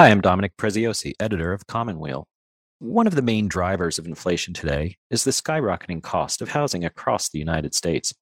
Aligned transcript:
Hi, 0.00 0.08
I'm 0.08 0.22
Dominic 0.22 0.56
Preziosi, 0.56 1.12
editor 1.20 1.52
of 1.52 1.66
Commonweal. 1.66 2.26
One 2.78 3.06
of 3.06 3.16
the 3.16 3.20
main 3.20 3.48
drivers 3.48 3.98
of 3.98 4.06
inflation 4.06 4.54
today 4.54 4.96
is 5.10 5.24
the 5.24 5.30
skyrocketing 5.30 6.02
cost 6.02 6.40
of 6.40 6.48
housing 6.48 6.86
across 6.86 7.28
the 7.28 7.38
United 7.38 7.74
States. 7.74 8.14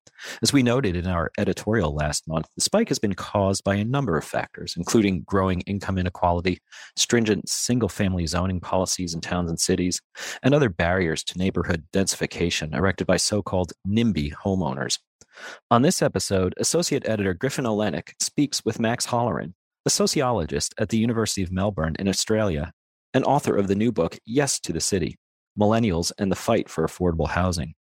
As 0.43 0.53
we 0.53 0.65
noted 0.65 0.97
in 0.97 1.07
our 1.07 1.31
editorial 1.39 1.95
last 1.95 2.27
month, 2.27 2.49
the 2.57 2.63
spike 2.63 2.89
has 2.89 2.99
been 2.99 3.15
caused 3.15 3.63
by 3.63 3.77
a 3.77 3.85
number 3.85 4.17
of 4.17 4.25
factors, 4.25 4.75
including 4.77 5.23
growing 5.25 5.61
income 5.69 5.99
inequality, 5.99 6.59
stringent 6.97 7.49
single 7.49 7.89
family 7.89 8.27
zoning 8.27 8.59
policies 8.59 9.15
in 9.15 9.21
towns 9.21 9.49
and 9.49 9.61
cities, 9.61 10.03
and 10.43 10.55
other 10.55 10.71
barriers 10.71 11.23
to 11.23 11.39
neighborhood 11.39 11.85
densification 11.93 12.75
erected 12.75 13.07
by 13.07 13.19
so 13.19 13.41
called 13.41 13.73
NIMBY 13.87 14.33
homeowners. 14.45 14.99
On 15.71 15.83
this 15.83 16.03
episode, 16.03 16.55
Associate 16.57 17.09
Editor 17.09 17.35
Griffin 17.35 17.67
Oleynick 17.67 18.15
speaks 18.19 18.65
with 18.65 18.81
Max 18.81 19.07
Holleran, 19.07 19.53
a 19.87 19.91
sociologist 19.91 20.75
at 20.79 20.89
the 20.89 20.99
University 20.99 21.43
of 21.43 21.53
Melbourne 21.53 21.97
in 21.99 22.09
Australia, 22.09 22.73
and 23.15 23.25
author 23.25 23.57
of 23.57 23.69
the 23.69 23.75
new 23.75 23.91
book, 23.91 24.19
Yes 24.27 24.61
to 24.61 24.73
the 24.73 24.81
City 24.81 25.17
Millennials 25.59 26.13
and 26.19 26.31
the 26.31 26.37
Fight 26.37 26.69
for 26.69 26.87
Affordable 26.87 27.29
Housing. 27.29 27.75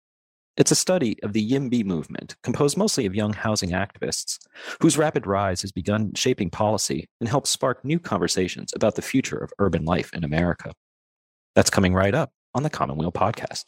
It's 0.57 0.71
a 0.71 0.77
study 0.77 1.21
of 1.25 1.33
the 1.33 1.51
YIMBY 1.51 1.85
movement, 1.85 2.37
composed 2.45 2.77
mostly 2.77 3.07
of 3.07 3.15
young 3.17 3.33
housing 3.33 3.71
activists, 3.71 4.39
whose 4.81 4.97
rapid 4.97 5.27
rise 5.27 5.63
has 5.63 5.73
begun 5.73 6.13
shaping 6.15 6.51
policy 6.51 7.09
and 7.19 7.29
helped 7.29 7.49
spark 7.49 7.85
new 7.85 7.99
conversations 7.99 8.73
about 8.77 8.95
the 8.95 9.03
future 9.03 9.39
of 9.39 9.53
urban 9.59 9.85
life 9.85 10.13
in 10.15 10.23
America. 10.23 10.73
That's 11.57 11.71
coming 11.71 11.93
right 11.93 12.15
up 12.15 12.31
on 12.55 12.63
the 12.63 12.71
Commonweal 12.71 13.11
podcast. 13.11 13.65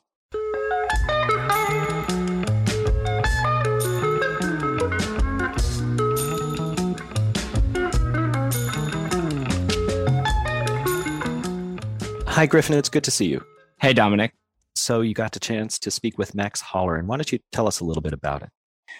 Hi, 12.36 12.44
Griffin. 12.44 12.76
It's 12.76 12.90
good 12.90 13.04
to 13.04 13.10
see 13.10 13.24
you. 13.28 13.42
Hey, 13.80 13.94
Dominic. 13.94 14.34
So, 14.74 15.00
you 15.00 15.14
got 15.14 15.32
the 15.32 15.40
chance 15.40 15.78
to 15.78 15.90
speak 15.90 16.18
with 16.18 16.34
Max 16.34 16.62
Holleran 16.62 17.06
Why 17.06 17.16
don't 17.16 17.32
you 17.32 17.38
tell 17.50 17.66
us 17.66 17.80
a 17.80 17.84
little 17.86 18.02
bit 18.02 18.12
about 18.12 18.42
it? 18.42 18.50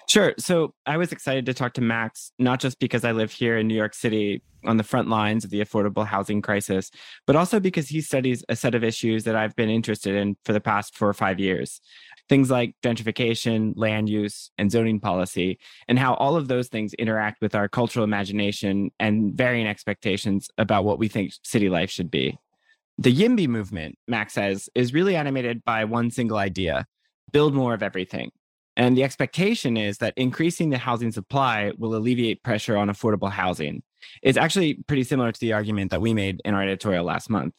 Sure. 0.09 0.33
So, 0.39 0.73
I 0.87 0.97
was 0.97 1.13
excited 1.13 1.45
to 1.45 1.53
talk 1.53 1.75
to 1.75 1.83
Max, 1.83 2.33
not 2.39 2.61
just 2.61 2.79
because 2.79 3.05
I 3.05 3.13
live 3.13 3.31
here 3.31 3.59
in 3.59 3.69
New 3.69 3.75
York 3.75 3.93
City 3.93 4.43
on 4.65 4.79
the 4.79 4.83
front 4.83 5.09
lines 5.09 5.45
of 5.45 5.51
the 5.51 5.61
affordable 5.61 6.07
housing 6.07 6.41
crisis, 6.41 6.91
but 7.27 7.37
also 7.37 7.61
because 7.61 7.89
he 7.89 8.01
studies 8.01 8.43
a 8.49 8.57
set 8.57 8.75
of 8.75 8.83
issues 8.83 9.25
that 9.25 9.37
I've 9.37 9.55
been 9.55 9.69
interested 9.69 10.15
in 10.15 10.39
for 10.47 10.55
the 10.55 10.61
past 10.63 10.97
four 10.97 11.11
or 11.11 11.13
five 11.13 11.39
years. 11.39 11.83
Things 12.31 12.51
like 12.51 12.75
gentrification, 12.83 13.75
land 13.77 14.09
use, 14.09 14.51
and 14.57 14.73
zoning 14.73 14.99
policy, 14.99 15.59
and 15.89 15.99
how 15.99 16.15
all 16.15 16.37
of 16.37 16.49
those 16.49 16.69
things 16.69 16.95
interact 16.95 17.43
with 17.43 17.55
our 17.55 17.69
cultural 17.69 18.03
imagination 18.03 18.93
and 18.99 19.35
varying 19.35 19.67
expectations 19.67 20.49
about 20.57 20.87
what 20.87 20.99
we 20.99 21.09
think 21.09 21.35
city 21.43 21.69
life 21.69 21.91
should 21.91 22.11
be. 22.11 22.39
The 22.99 23.15
YIMBY 23.15 23.47
movement, 23.47 23.99
Max 24.09 24.33
says, 24.33 24.71
is 24.75 24.95
really 24.95 25.17
animated 25.17 25.63
by 25.65 25.85
one 25.85 26.11
single 26.11 26.39
idea 26.39 26.87
build 27.33 27.55
more 27.55 27.75
of 27.75 27.83
everything. 27.83 28.31
And 28.77 28.97
the 28.97 29.03
expectation 29.03 29.77
is 29.77 29.99
that 29.99 30.15
increasing 30.17 30.71
the 30.71 30.79
housing 30.79 31.13
supply 31.13 31.73
will 31.77 31.95
alleviate 31.95 32.43
pressure 32.43 32.77
on 32.77 32.89
affordable 32.89 33.31
housing. 33.31 33.83
It's 34.23 34.39
actually 34.39 34.75
pretty 34.87 35.05
similar 35.05 35.33
to 35.33 35.41
the 35.41 35.53
argument 35.53 35.91
that 35.91 36.01
we 36.01 36.15
made 36.15 36.41
in 36.45 36.55
our 36.55 36.63
editorial 36.63 37.05
last 37.05 37.29
month. 37.29 37.55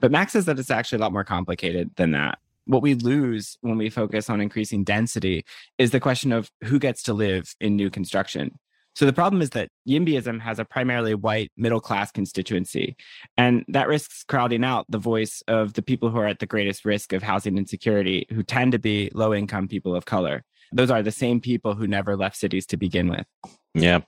But 0.00 0.10
Max 0.10 0.32
says 0.32 0.46
that 0.46 0.58
it's 0.58 0.70
actually 0.70 0.98
a 0.98 1.00
lot 1.02 1.12
more 1.12 1.24
complicated 1.24 1.90
than 1.96 2.12
that. 2.12 2.38
What 2.66 2.82
we 2.82 2.94
lose 2.94 3.58
when 3.60 3.76
we 3.76 3.90
focus 3.90 4.30
on 4.30 4.40
increasing 4.40 4.84
density 4.84 5.44
is 5.76 5.90
the 5.90 6.00
question 6.00 6.32
of 6.32 6.50
who 6.64 6.78
gets 6.78 7.02
to 7.04 7.12
live 7.12 7.54
in 7.60 7.76
new 7.76 7.90
construction. 7.90 8.58
So 8.94 9.06
the 9.06 9.12
problem 9.12 9.42
is 9.42 9.50
that 9.50 9.70
YIMBYism 9.88 10.40
has 10.40 10.58
a 10.58 10.64
primarily 10.64 11.14
white 11.14 11.50
middle 11.56 11.80
class 11.80 12.12
constituency, 12.12 12.96
and 13.36 13.64
that 13.68 13.88
risks 13.88 14.24
crowding 14.24 14.64
out 14.64 14.86
the 14.88 14.98
voice 14.98 15.42
of 15.48 15.74
the 15.74 15.82
people 15.82 16.10
who 16.10 16.18
are 16.18 16.26
at 16.26 16.38
the 16.38 16.46
greatest 16.46 16.84
risk 16.84 17.12
of 17.12 17.22
housing 17.22 17.58
insecurity, 17.58 18.26
who 18.30 18.42
tend 18.42 18.72
to 18.72 18.78
be 18.78 19.10
low 19.12 19.34
income 19.34 19.66
people 19.66 19.96
of 19.96 20.04
color. 20.04 20.44
Those 20.72 20.90
are 20.90 21.02
the 21.02 21.12
same 21.12 21.40
people 21.40 21.74
who 21.74 21.86
never 21.86 22.16
left 22.16 22.36
cities 22.36 22.66
to 22.66 22.76
begin 22.76 23.08
with. 23.08 23.26
Yeah, 23.74 24.00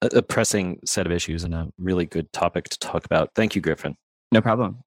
a, 0.00 0.06
a 0.16 0.22
pressing 0.22 0.80
set 0.84 1.06
of 1.06 1.12
issues 1.12 1.44
and 1.44 1.54
a 1.54 1.68
really 1.78 2.06
good 2.06 2.32
topic 2.32 2.68
to 2.70 2.78
talk 2.78 3.04
about. 3.04 3.30
Thank 3.34 3.54
you, 3.54 3.60
Griffin. 3.60 3.96
No 4.32 4.40
problem. 4.40 4.80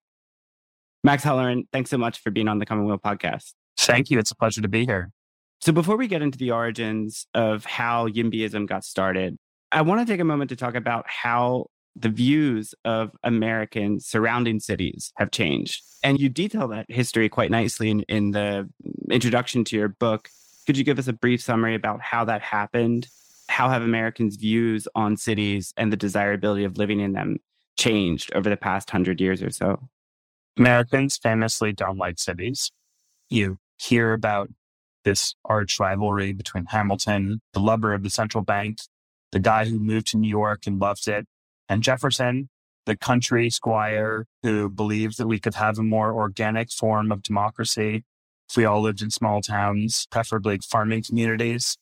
Max 1.03 1.23
Holleran, 1.23 1.63
thanks 1.71 1.89
so 1.89 1.97
much 1.97 2.19
for 2.21 2.31
being 2.31 2.47
on 2.47 2.59
the 2.59 2.65
Commonweal 2.65 2.97
podcast. 2.97 3.53
Thank 3.77 4.09
you. 4.09 4.19
It's 4.19 4.31
a 4.31 4.35
pleasure 4.35 4.61
to 4.61 4.67
be 4.67 4.85
here. 4.85 5.11
So, 5.59 5.71
before 5.71 5.97
we 5.97 6.07
get 6.07 6.21
into 6.21 6.37
the 6.37 6.51
origins 6.51 7.27
of 7.33 7.65
how 7.65 8.07
YIMBYism 8.07 8.67
got 8.67 8.83
started, 8.83 9.37
I 9.73 9.81
want 9.81 10.05
to 10.05 10.13
take 10.13 10.21
a 10.21 10.25
moment 10.25 10.49
to 10.49 10.55
talk 10.55 10.75
about 10.75 11.05
how 11.07 11.65
the 11.95 12.09
views 12.09 12.75
of 12.85 13.11
Americans 13.23 14.05
surrounding 14.05 14.59
cities 14.59 15.11
have 15.17 15.31
changed. 15.31 15.81
And 16.03 16.19
you 16.19 16.29
detail 16.29 16.67
that 16.67 16.85
history 16.89 17.27
quite 17.27 17.49
nicely 17.49 17.89
in, 17.89 18.01
in 18.03 18.31
the 18.31 18.69
introduction 19.09 19.63
to 19.65 19.75
your 19.75 19.89
book. 19.89 20.29
Could 20.67 20.77
you 20.77 20.83
give 20.83 20.99
us 20.99 21.07
a 21.07 21.13
brief 21.13 21.41
summary 21.41 21.73
about 21.73 22.01
how 22.01 22.23
that 22.25 22.41
happened? 22.41 23.07
How 23.49 23.69
have 23.69 23.81
Americans' 23.81 24.35
views 24.35 24.87
on 24.93 25.17
cities 25.17 25.73
and 25.75 25.91
the 25.91 25.97
desirability 25.97 26.63
of 26.65 26.77
living 26.77 26.99
in 26.99 27.13
them 27.13 27.37
changed 27.75 28.31
over 28.35 28.49
the 28.49 28.57
past 28.57 28.91
hundred 28.91 29.19
years 29.19 29.41
or 29.41 29.49
so? 29.49 29.89
Americans 30.55 31.17
famously 31.17 31.73
don't 31.73 31.97
like 31.97 32.19
cities. 32.19 32.71
You 33.29 33.57
hear 33.77 34.13
about 34.13 34.49
this 35.03 35.33
arch 35.45 35.79
rivalry 35.79 36.31
between 36.31 36.65
Hamilton, 36.65 37.41
the 37.53 37.59
lover 37.59 37.93
of 37.93 38.03
the 38.03 38.09
central 38.09 38.43
bank, 38.43 38.77
the 39.33 39.39
guy 39.39 39.65
who 39.65 39.79
moved 39.79 40.07
to 40.07 40.17
New 40.17 40.29
York 40.29 40.67
and 40.67 40.79
loves 40.79 41.07
it, 41.07 41.25
and 41.67 41.81
Jefferson, 41.81 42.49
the 42.85 42.95
country 42.95 43.49
squire 43.49 44.27
who 44.43 44.69
believed 44.69 45.17
that 45.17 45.27
we 45.27 45.39
could 45.39 45.55
have 45.55 45.79
a 45.79 45.83
more 45.83 46.13
organic 46.13 46.71
form 46.71 47.11
of 47.11 47.23
democracy 47.23 48.03
if 48.49 48.55
we 48.55 48.65
all 48.65 48.81
lived 48.81 49.01
in 49.01 49.09
small 49.09 49.41
towns, 49.41 50.07
preferably 50.11 50.59
farming 50.59 51.03
communities. 51.03 51.77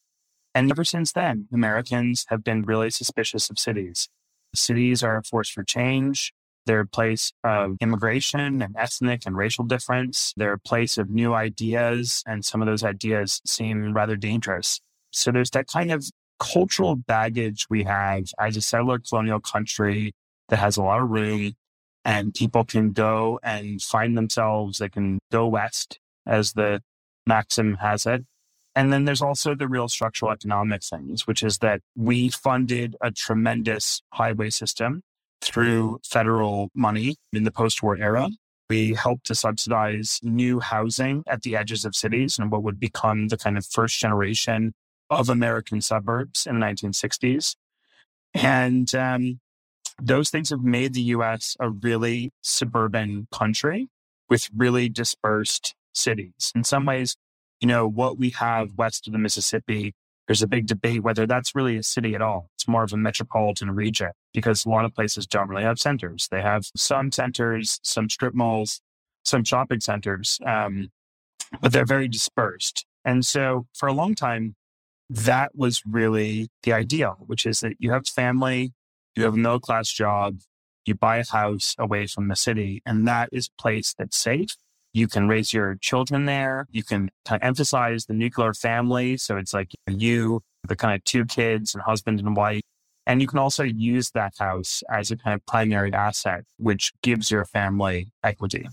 And 0.56 0.72
ever 0.72 0.86
since 0.86 1.12
then, 1.12 1.48
Americans 1.52 2.26
have 2.30 2.44
been 2.44 2.62
really 2.62 2.90
suspicious 2.90 3.50
of 3.50 3.60
cities. 3.60 4.08
Cities 4.56 5.04
are 5.04 5.18
a 5.18 5.24
force 5.24 5.50
for 5.50 5.64
change. 5.64 6.34
They're 6.66 6.82
a 6.82 6.88
place 6.88 7.34
of 7.44 7.76
immigration 7.82 8.62
and 8.62 8.76
ethnic 8.78 9.24
and 9.26 9.36
racial 9.36 9.66
difference. 9.66 10.34
They're 10.38 10.54
a 10.54 10.60
place 10.60 10.98
of 10.98 11.10
new 11.10 11.34
ideas, 11.34 12.24
and 12.26 12.46
some 12.46 12.62
of 12.62 12.68
those 12.68 12.84
ideas 12.84 13.42
seem 13.46 13.94
rather 13.94 14.16
dangerous. 14.16 14.80
So 15.12 15.32
there's 15.32 15.50
that 15.52 15.68
kind 15.68 15.92
of 15.92 16.06
cultural 16.42 16.96
baggage 16.96 17.68
we 17.70 17.84
have 17.84 18.24
as 18.40 18.58
a 18.58 18.62
settler 18.62 18.98
colonial 18.98 19.40
country 19.40 20.14
that 20.50 20.58
has 20.58 20.76
a 20.76 20.82
lot 20.82 21.00
of 21.00 21.10
room 21.10 21.54
and 22.04 22.34
people 22.34 22.66
can 22.66 22.92
go 22.92 23.40
and 23.44 23.82
find 23.82 24.18
themselves, 24.18 24.80
they 24.80 24.90
can 24.90 25.20
go 25.32 25.48
west 25.48 26.00
as 26.26 26.54
the 26.54 26.82
maxim 27.28 27.76
has 27.76 28.08
it. 28.08 28.26
And 28.76 28.92
then 28.92 29.06
there's 29.06 29.22
also 29.22 29.54
the 29.54 29.68
real 29.68 29.88
structural 29.88 30.32
economic 30.32 30.82
things, 30.84 31.28
which 31.28 31.44
is 31.44 31.60
that 31.60 31.82
we 31.96 32.30
funded 32.30 32.96
a 33.02 33.12
tremendous 33.12 34.02
highway 34.14 34.50
system 34.50 35.04
through 35.42 36.00
federal 36.04 36.70
money 36.74 37.18
in 37.34 37.44
the 37.44 37.52
post 37.52 37.84
war 37.84 37.98
era. 37.98 38.30
We 38.70 38.94
helped 38.94 39.26
to 39.28 39.36
subsidize 39.36 40.20
new 40.24 40.60
housing 40.60 41.24
at 41.28 41.42
the 41.42 41.56
edges 41.56 41.86
of 41.86 41.96
cities 41.96 42.40
and 42.40 42.50
what 42.50 42.64
would 42.64 42.80
become 42.80 43.28
the 43.28 43.38
kind 43.38 43.58
of 43.58 43.66
first 43.66 44.00
generation 44.00 44.74
of 45.12 45.30
American 45.30 45.82
suburbs 45.82 46.48
in 46.48 46.60
the 46.60 46.66
1960s. 46.66 47.56
And 48.34 48.94
um, 48.96 49.40
those 50.02 50.30
things 50.30 50.50
have 50.50 50.64
made 50.64 50.94
the 50.94 51.02
US 51.02 51.58
a 51.60 51.70
really 51.70 52.32
suburban 52.42 53.28
country 53.32 53.90
with 54.30 54.50
really 54.56 54.88
dispersed 54.88 55.76
cities. 55.94 56.54
In 56.56 56.64
some 56.64 56.86
ways, 56.86 57.18
you 57.60 57.68
know, 57.68 57.88
what 57.88 58.18
we 58.18 58.30
have 58.32 58.70
west 58.78 59.06
of 59.06 59.14
the 59.14 59.20
Mississippi, 59.20 59.94
there's 60.28 60.42
a 60.42 60.48
big 60.48 60.66
debate 60.66 61.04
whether 61.04 61.28
that's 61.28 61.54
really 61.54 61.76
a 61.76 61.84
city 61.84 62.16
at 62.16 62.22
all. 62.22 62.50
It's 62.56 62.68
more 62.68 62.84
of 62.84 62.94
a 62.94 62.98
metropolitan 62.98 63.72
region 63.72 64.12
because 64.34 64.66
a 64.66 64.70
lot 64.70 64.86
of 64.86 64.96
places 64.96 65.28
don't 65.28 65.50
really 65.50 65.64
have 65.64 65.78
centers. 65.78 66.30
They 66.32 66.42
have 66.42 66.64
some 66.76 67.12
centers, 67.12 67.82
some 67.84 68.10
strip 68.10 68.34
malls, 68.34 68.80
some 69.26 69.44
shopping 69.44 69.82
centers, 69.82 70.40
um, 70.46 70.90
but 71.60 71.74
they're 71.74 71.86
very 71.86 72.08
dispersed. 72.08 72.86
And 73.04 73.26
so 73.26 73.68
for 73.74 73.88
a 73.88 73.94
long 73.94 74.16
time, 74.16 74.56
that 75.12 75.52
was 75.54 75.82
really 75.86 76.50
the 76.64 76.72
ideal, 76.72 77.18
which 77.26 77.46
is 77.46 77.60
that 77.60 77.76
you 77.80 77.92
have 77.92 78.08
family, 78.08 78.72
you 79.14 79.24
have 79.24 79.34
a 79.34 79.38
middle 79.38 79.60
class 79.60 79.90
job, 79.90 80.38
you 80.86 80.96
buy 80.96 81.18
a 81.18 81.26
house 81.30 81.76
away 81.78 82.08
from 82.08 82.30
the 82.30 82.36
city, 82.36 82.82
and 82.86 83.06
that 83.08 83.28
is 83.34 83.48
a 83.48 83.62
place 83.62 83.94
that's 83.98 84.18
safe. 84.18 84.56
You 84.94 85.10
can 85.10 85.28
raise 85.28 85.52
your 85.52 85.76
children 85.76 86.26
there. 86.26 86.66
You 86.72 86.84
can 86.84 87.10
kind 87.26 87.42
of 87.42 87.46
emphasize 87.46 88.06
the 88.06 88.14
nuclear 88.14 88.54
family. 88.54 89.18
So 89.18 89.38
it's 89.38 89.54
like 89.54 89.72
you, 89.88 90.42
the 90.68 90.76
kind 90.76 90.96
of 90.96 91.04
two 91.04 91.26
kids 91.26 91.74
and 91.74 91.84
husband 91.84 92.20
and 92.20 92.36
wife. 92.36 92.62
And 93.06 93.22
you 93.22 93.28
can 93.28 93.40
also 93.40 93.64
use 93.64 94.12
that 94.12 94.34
house 94.38 94.84
as 94.90 95.12
a 95.12 95.18
kind 95.18 95.34
of 95.34 95.46
primary 95.46 95.94
asset, 95.94 96.44
which 96.58 96.94
gives 97.02 97.32
your 97.32 97.46
family 97.46 98.12
equity. 98.24 98.68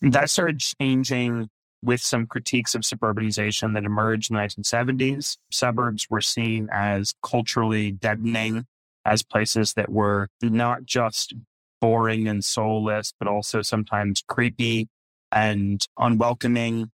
That 0.00 0.30
started 0.30 0.60
changing 0.60 1.48
with 1.82 2.00
some 2.00 2.26
critiques 2.26 2.74
of 2.74 2.82
suburbanization 2.82 3.74
that 3.74 3.84
emerged 3.84 4.30
in 4.30 4.36
the 4.36 4.42
1970s. 4.42 5.36
Suburbs 5.50 6.06
were 6.08 6.20
seen 6.20 6.68
as 6.70 7.14
culturally 7.22 7.90
deadening, 7.90 8.66
as 9.04 9.22
places 9.22 9.74
that 9.74 9.90
were 9.90 10.28
not 10.42 10.84
just 10.84 11.34
boring 11.80 12.28
and 12.28 12.44
soulless, 12.44 13.12
but 13.18 13.26
also 13.26 13.62
sometimes 13.62 14.22
creepy 14.28 14.88
and 15.32 15.86
unwelcoming. 15.98 16.90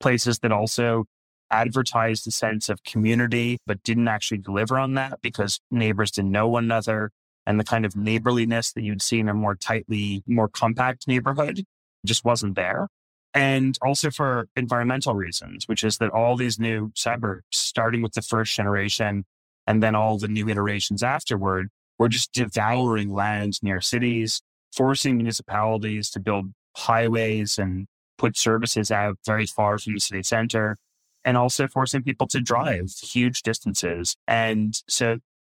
Places 0.00 0.38
that 0.40 0.52
also 0.52 1.04
advertised 1.50 2.26
a 2.26 2.30
sense 2.30 2.68
of 2.68 2.82
community, 2.84 3.58
but 3.66 3.82
didn't 3.82 4.08
actually 4.08 4.38
deliver 4.38 4.78
on 4.78 4.94
that 4.94 5.20
because 5.20 5.60
neighbors 5.70 6.10
didn't 6.10 6.30
know 6.30 6.48
one 6.48 6.64
another. 6.64 7.10
And 7.46 7.58
the 7.58 7.64
kind 7.64 7.84
of 7.84 7.96
neighborliness 7.96 8.72
that 8.72 8.82
you'd 8.82 9.02
see 9.02 9.18
in 9.18 9.28
a 9.28 9.34
more 9.34 9.56
tightly, 9.56 10.22
more 10.26 10.48
compact 10.48 11.08
neighborhood 11.08 11.64
just 12.06 12.24
wasn't 12.24 12.54
there. 12.54 12.88
And 13.32 13.78
also 13.82 14.10
for 14.10 14.48
environmental 14.56 15.14
reasons, 15.14 15.68
which 15.68 15.84
is 15.84 15.98
that 15.98 16.10
all 16.10 16.36
these 16.36 16.58
new 16.58 16.90
suburbs, 16.96 17.44
starting 17.52 18.02
with 18.02 18.14
the 18.14 18.22
first 18.22 18.54
generation 18.54 19.24
and 19.66 19.82
then 19.82 19.94
all 19.94 20.18
the 20.18 20.28
new 20.28 20.48
iterations 20.48 21.02
afterward, 21.02 21.68
were 21.98 22.08
just 22.08 22.32
devouring 22.32 23.12
land 23.12 23.58
near 23.62 23.80
cities, 23.80 24.42
forcing 24.72 25.16
municipalities 25.16 26.10
to 26.10 26.20
build 26.20 26.46
highways 26.76 27.58
and 27.58 27.86
put 28.18 28.36
services 28.36 28.90
out 28.90 29.16
very 29.24 29.46
far 29.46 29.78
from 29.78 29.94
the 29.94 30.00
city 30.00 30.22
center 30.22 30.76
and 31.24 31.36
also 31.36 31.68
forcing 31.68 32.02
people 32.02 32.26
to 32.26 32.40
drive 32.40 32.90
huge 33.02 33.42
distances. 33.42 34.16
And 34.26 34.74
so 34.88 35.18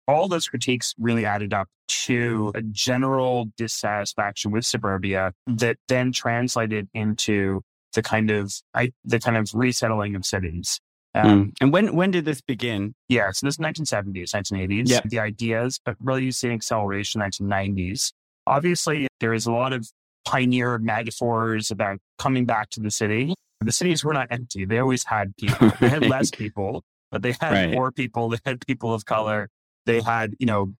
all 0.08 0.28
those 0.28 0.48
critiques 0.48 0.94
really 0.98 1.24
added 1.24 1.52
up 1.52 1.68
to 1.88 2.52
a 2.54 2.62
general 2.62 3.50
dissatisfaction 3.56 4.50
with 4.50 4.64
suburbia 4.64 5.32
that 5.46 5.76
then 5.88 6.12
translated 6.12 6.88
into 6.94 7.62
the 7.94 8.02
kind 8.02 8.30
of 8.30 8.52
I, 8.74 8.92
the 9.04 9.18
kind 9.18 9.36
of 9.36 9.50
resettling 9.54 10.14
of 10.14 10.24
cities. 10.24 10.80
Um, 11.14 11.46
mm. 11.46 11.52
And 11.60 11.72
when 11.72 11.94
when 11.96 12.10
did 12.10 12.24
this 12.24 12.40
begin? 12.40 12.94
Yeah, 13.08 13.30
so 13.32 13.46
this 13.46 13.54
is 13.54 13.58
1970s, 13.58 14.30
1980s. 14.30 14.88
Yeah. 14.88 15.00
The 15.04 15.18
ideas, 15.18 15.80
but 15.84 15.96
really 16.00 16.24
you 16.24 16.32
see 16.32 16.48
an 16.48 16.54
acceleration 16.54 17.20
1990s. 17.20 18.12
Obviously, 18.46 19.08
there 19.18 19.34
is 19.34 19.46
a 19.46 19.52
lot 19.52 19.72
of 19.72 19.90
pioneer 20.24 20.78
metaphors 20.78 21.70
about 21.70 21.98
coming 22.18 22.44
back 22.44 22.70
to 22.70 22.80
the 22.80 22.90
city. 22.90 23.34
The 23.60 23.72
cities 23.72 24.04
were 24.04 24.14
not 24.14 24.28
empty. 24.30 24.64
They 24.64 24.78
always 24.78 25.04
had 25.04 25.36
people. 25.36 25.72
They 25.80 25.88
had 25.88 26.06
less 26.06 26.30
people, 26.42 26.82
but 27.10 27.22
they 27.22 27.32
had 27.32 27.52
right. 27.52 27.70
more 27.72 27.90
people. 27.90 28.28
They 28.28 28.38
had 28.44 28.64
people 28.66 28.94
of 28.94 29.04
color. 29.04 29.48
They 29.86 30.00
had, 30.00 30.34
you 30.38 30.46
know, 30.46 30.74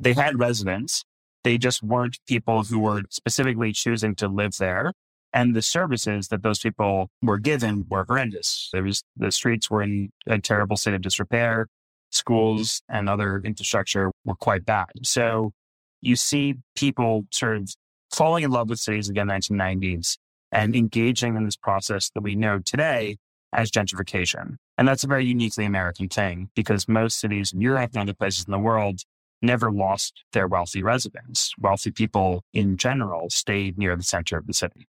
they 0.00 0.12
had 0.12 0.38
residents. 0.38 1.04
They 1.44 1.58
just 1.58 1.82
weren't 1.82 2.18
people 2.26 2.64
who 2.64 2.78
were 2.80 3.02
specifically 3.10 3.72
choosing 3.72 4.14
to 4.16 4.28
live 4.28 4.56
there. 4.58 4.92
And 5.32 5.54
the 5.54 5.62
services 5.62 6.28
that 6.28 6.42
those 6.42 6.58
people 6.58 7.08
were 7.22 7.38
given 7.38 7.86
were 7.88 8.04
horrendous. 8.04 8.70
There 8.72 8.82
was 8.82 9.02
the 9.16 9.30
streets 9.30 9.70
were 9.70 9.82
in 9.82 10.10
a 10.26 10.38
terrible 10.38 10.76
state 10.76 10.94
of 10.94 11.02
disrepair. 11.02 11.68
Schools 12.10 12.82
and 12.88 13.08
other 13.08 13.40
infrastructure 13.44 14.10
were 14.24 14.34
quite 14.34 14.64
bad. 14.64 14.86
So 15.02 15.52
you 16.00 16.16
see 16.16 16.54
people 16.74 17.26
sort 17.30 17.58
of 17.58 17.74
falling 18.12 18.44
in 18.44 18.50
love 18.50 18.70
with 18.70 18.78
cities 18.78 19.08
again, 19.08 19.26
1990s, 19.28 20.16
and 20.52 20.74
engaging 20.74 21.36
in 21.36 21.44
this 21.44 21.56
process 21.56 22.10
that 22.14 22.22
we 22.22 22.34
know 22.34 22.60
today 22.60 23.16
as 23.52 23.70
gentrification. 23.70 24.56
And 24.78 24.86
that's 24.86 25.04
a 25.04 25.08
very 25.08 25.24
uniquely 25.24 25.64
American 25.64 26.08
thing 26.08 26.50
because 26.54 26.88
most 26.88 27.18
cities 27.18 27.52
in 27.52 27.60
Europe 27.60 27.92
and 27.94 28.02
other 28.02 28.14
places 28.14 28.44
in 28.46 28.52
the 28.52 28.58
world 28.58 29.00
never 29.42 29.70
lost 29.70 30.24
their 30.32 30.46
wealthy 30.46 30.82
residents. 30.82 31.52
Wealthy 31.58 31.90
people 31.90 32.44
in 32.52 32.76
general 32.76 33.30
stayed 33.30 33.78
near 33.78 33.96
the 33.96 34.02
center 34.02 34.36
of 34.36 34.46
the 34.46 34.54
city. 34.54 34.88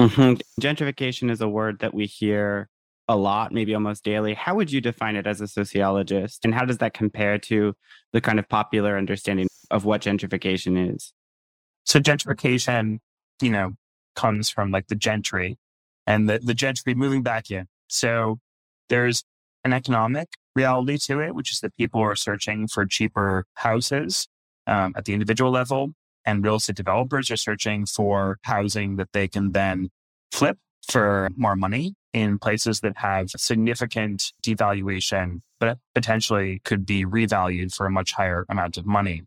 Mm-hmm. 0.00 0.34
Gentrification 0.60 1.30
is 1.30 1.40
a 1.40 1.48
word 1.48 1.80
that 1.80 1.94
we 1.94 2.06
hear 2.06 2.68
a 3.08 3.16
lot, 3.16 3.52
maybe 3.52 3.74
almost 3.74 4.04
daily. 4.04 4.34
How 4.34 4.54
would 4.54 4.70
you 4.70 4.80
define 4.80 5.16
it 5.16 5.26
as 5.26 5.40
a 5.40 5.48
sociologist? 5.48 6.44
And 6.44 6.54
how 6.54 6.64
does 6.64 6.78
that 6.78 6.94
compare 6.94 7.38
to 7.38 7.74
the 8.12 8.20
kind 8.20 8.38
of 8.38 8.48
popular 8.48 8.96
understanding 8.96 9.48
of 9.70 9.84
what 9.84 10.02
gentrification 10.02 10.94
is? 10.94 11.12
So 11.84 12.00
gentrification, 12.00 12.98
you 13.40 13.50
know, 13.50 13.72
comes 14.14 14.48
from 14.50 14.70
like 14.70 14.88
the 14.88 14.94
gentry 14.94 15.58
and 16.06 16.28
the, 16.28 16.38
the 16.38 16.54
gentry 16.54 16.94
moving 16.94 17.22
back 17.22 17.50
in. 17.50 17.66
So 17.88 18.38
there's 18.92 19.24
an 19.64 19.72
economic 19.72 20.28
reality 20.54 20.98
to 20.98 21.18
it, 21.20 21.34
which 21.34 21.50
is 21.50 21.60
that 21.60 21.74
people 21.76 22.00
are 22.00 22.14
searching 22.14 22.68
for 22.68 22.84
cheaper 22.84 23.46
houses 23.54 24.28
um, 24.66 24.92
at 24.96 25.06
the 25.06 25.14
individual 25.14 25.50
level, 25.50 25.92
and 26.26 26.44
real 26.44 26.56
estate 26.56 26.76
developers 26.76 27.30
are 27.30 27.38
searching 27.38 27.86
for 27.86 28.38
housing 28.42 28.96
that 28.96 29.08
they 29.12 29.26
can 29.26 29.52
then 29.52 29.88
flip 30.30 30.58
for 30.90 31.30
more 31.36 31.56
money 31.56 31.94
in 32.12 32.38
places 32.38 32.80
that 32.80 32.98
have 32.98 33.30
significant 33.30 34.32
devaluation, 34.44 35.40
but 35.58 35.78
potentially 35.94 36.60
could 36.64 36.84
be 36.84 37.06
revalued 37.06 37.74
for 37.74 37.86
a 37.86 37.90
much 37.90 38.12
higher 38.12 38.44
amount 38.50 38.76
of 38.76 38.84
money. 38.84 39.22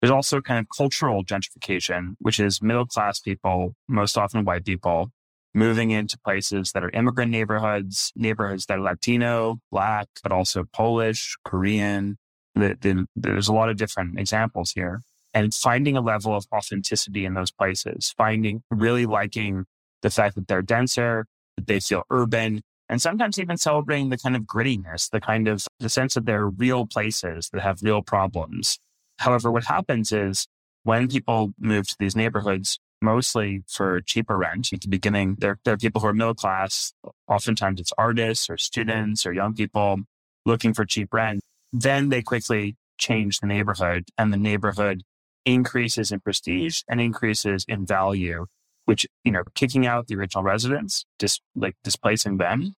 There's 0.00 0.10
also 0.10 0.42
kind 0.42 0.60
of 0.60 0.66
cultural 0.76 1.24
gentrification, 1.24 2.14
which 2.18 2.38
is 2.38 2.60
middle 2.60 2.86
class 2.86 3.20
people, 3.20 3.74
most 3.88 4.18
often 4.18 4.44
white 4.44 4.66
people, 4.66 5.10
moving 5.58 5.90
into 5.90 6.18
places 6.18 6.72
that 6.72 6.84
are 6.84 6.90
immigrant 6.90 7.30
neighborhoods, 7.30 8.12
neighborhoods 8.16 8.66
that 8.66 8.78
are 8.78 8.82
Latino, 8.82 9.58
Black, 9.70 10.08
but 10.22 10.32
also 10.32 10.64
Polish, 10.72 11.36
Korean. 11.44 12.18
There's 12.54 13.48
a 13.48 13.52
lot 13.52 13.68
of 13.68 13.76
different 13.76 14.18
examples 14.18 14.72
here. 14.72 15.02
And 15.34 15.54
finding 15.54 15.96
a 15.96 16.00
level 16.00 16.34
of 16.34 16.46
authenticity 16.52 17.24
in 17.24 17.34
those 17.34 17.50
places, 17.50 18.14
finding 18.16 18.62
really 18.70 19.06
liking 19.06 19.66
the 20.02 20.10
fact 20.10 20.34
that 20.36 20.48
they're 20.48 20.62
denser, 20.62 21.26
that 21.56 21.66
they 21.66 21.80
feel 21.80 22.02
urban, 22.10 22.62
and 22.88 23.02
sometimes 23.02 23.38
even 23.38 23.58
celebrating 23.58 24.08
the 24.08 24.16
kind 24.16 24.34
of 24.34 24.42
grittiness, 24.42 25.10
the 25.10 25.20
kind 25.20 25.46
of 25.46 25.66
the 25.78 25.90
sense 25.90 26.14
that 26.14 26.24
they're 26.24 26.48
real 26.48 26.86
places 26.86 27.50
that 27.52 27.60
have 27.60 27.82
real 27.82 28.02
problems 28.02 28.78
However, 29.18 29.50
what 29.50 29.64
happens 29.64 30.12
is 30.12 30.46
when 30.84 31.08
people 31.08 31.52
move 31.58 31.88
to 31.88 31.96
these 31.98 32.16
neighborhoods, 32.16 32.78
mostly 33.00 33.62
for 33.68 34.00
cheaper 34.00 34.36
rent 34.36 34.72
at 34.72 34.80
the 34.80 34.88
beginning, 34.88 35.36
there, 35.38 35.58
there 35.64 35.74
are 35.74 35.78
people 35.78 36.00
who 36.00 36.08
are 36.08 36.12
middle 36.12 36.34
class. 36.34 36.92
Oftentimes 37.28 37.80
it's 37.80 37.92
artists 37.96 38.50
or 38.50 38.56
students 38.56 39.24
or 39.26 39.32
young 39.32 39.54
people 39.54 39.98
looking 40.44 40.74
for 40.74 40.84
cheap 40.84 41.12
rent. 41.12 41.40
Then 41.72 42.08
they 42.08 42.22
quickly 42.22 42.76
change 42.98 43.40
the 43.40 43.46
neighborhood 43.46 44.08
and 44.16 44.32
the 44.32 44.36
neighborhood 44.36 45.02
increases 45.44 46.12
in 46.12 46.20
prestige 46.20 46.82
and 46.88 47.00
increases 47.00 47.64
in 47.68 47.86
value, 47.86 48.46
which, 48.84 49.06
you 49.24 49.32
know, 49.32 49.44
kicking 49.54 49.86
out 49.86 50.06
the 50.06 50.16
original 50.16 50.44
residents, 50.44 51.04
just 51.18 51.40
like 51.54 51.76
displacing 51.84 52.38
them. 52.38 52.74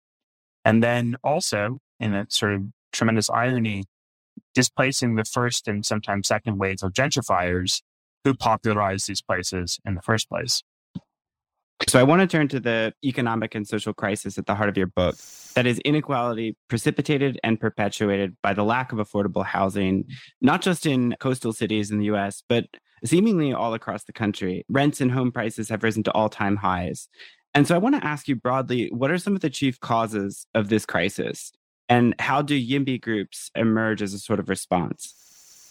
And 0.64 0.82
then 0.82 1.16
also 1.25 1.78
in 1.99 2.14
a 2.14 2.26
sort 2.28 2.55
of 2.55 2.62
tremendous 2.93 3.31
irony, 3.31 3.84
displacing 4.55 5.14
the 5.14 5.25
first 5.25 5.69
and 5.69 5.84
sometimes 5.84 6.28
second 6.28 6.58
waves 6.58 6.82
of 6.82 6.93
gentrifiers 6.93 7.82
who 8.25 8.34
popularized 8.34 9.08
these 9.08 9.22
places 9.22 9.78
in 9.84 9.94
the 9.94 10.02
first 10.02 10.28
place. 10.28 10.62
So 11.88 11.99
I 11.99 12.02
want 12.02 12.21
to 12.21 12.26
turn 12.26 12.47
to 12.49 12.61
the 12.61 12.92
economic 13.04 13.54
and 13.54 13.66
social 13.66 13.95
crisis 13.95 14.37
at 14.37 14.47
the 14.47 14.54
heart 14.54 14.68
of 14.68 14.76
your 14.76 14.87
book. 14.87 15.16
That 15.54 15.66
is 15.66 15.78
inequality 15.80 16.56
precipitated 16.68 17.40
and 17.42 17.59
perpetuated 17.59 18.37
by 18.42 18.52
the 18.52 18.64
lack 18.64 18.92
of 18.92 18.99
affordable 18.99 19.45
housing, 19.45 20.04
not 20.40 20.61
just 20.61 20.85
in 20.85 21.16
coastal 21.21 21.52
cities 21.52 21.90
in 21.90 21.99
the 21.99 22.04
US, 22.06 22.42
but 22.49 22.66
seemingly 23.04 23.52
all 23.52 23.73
across 23.73 24.04
the 24.04 24.12
country. 24.12 24.64
Rents 24.68 25.00
and 25.00 25.11
home 25.11 25.33
prices 25.33 25.71
have 25.71 25.83
risen 25.83 26.02
to 26.04 26.12
all 26.12 26.28
time 26.28 26.56
highs. 26.56 27.09
And 27.54 27.66
so 27.66 27.75
I 27.75 27.78
want 27.78 27.97
to 27.97 28.06
ask 28.06 28.28
you 28.28 28.37
broadly 28.37 28.90
what 28.92 29.11
are 29.11 29.18
some 29.18 29.35
of 29.35 29.40
the 29.40 29.50
chief 29.50 29.80
causes 29.80 30.47
of 30.54 30.68
this 30.68 30.85
crisis? 30.85 31.50
And 31.88 32.14
how 32.21 32.42
do 32.42 32.54
YIMBY 32.54 33.00
groups 33.00 33.50
emerge 33.56 34.00
as 34.02 34.14
a 34.14 34.18
sort 34.18 34.38
of 34.38 34.49
response? 34.49 35.29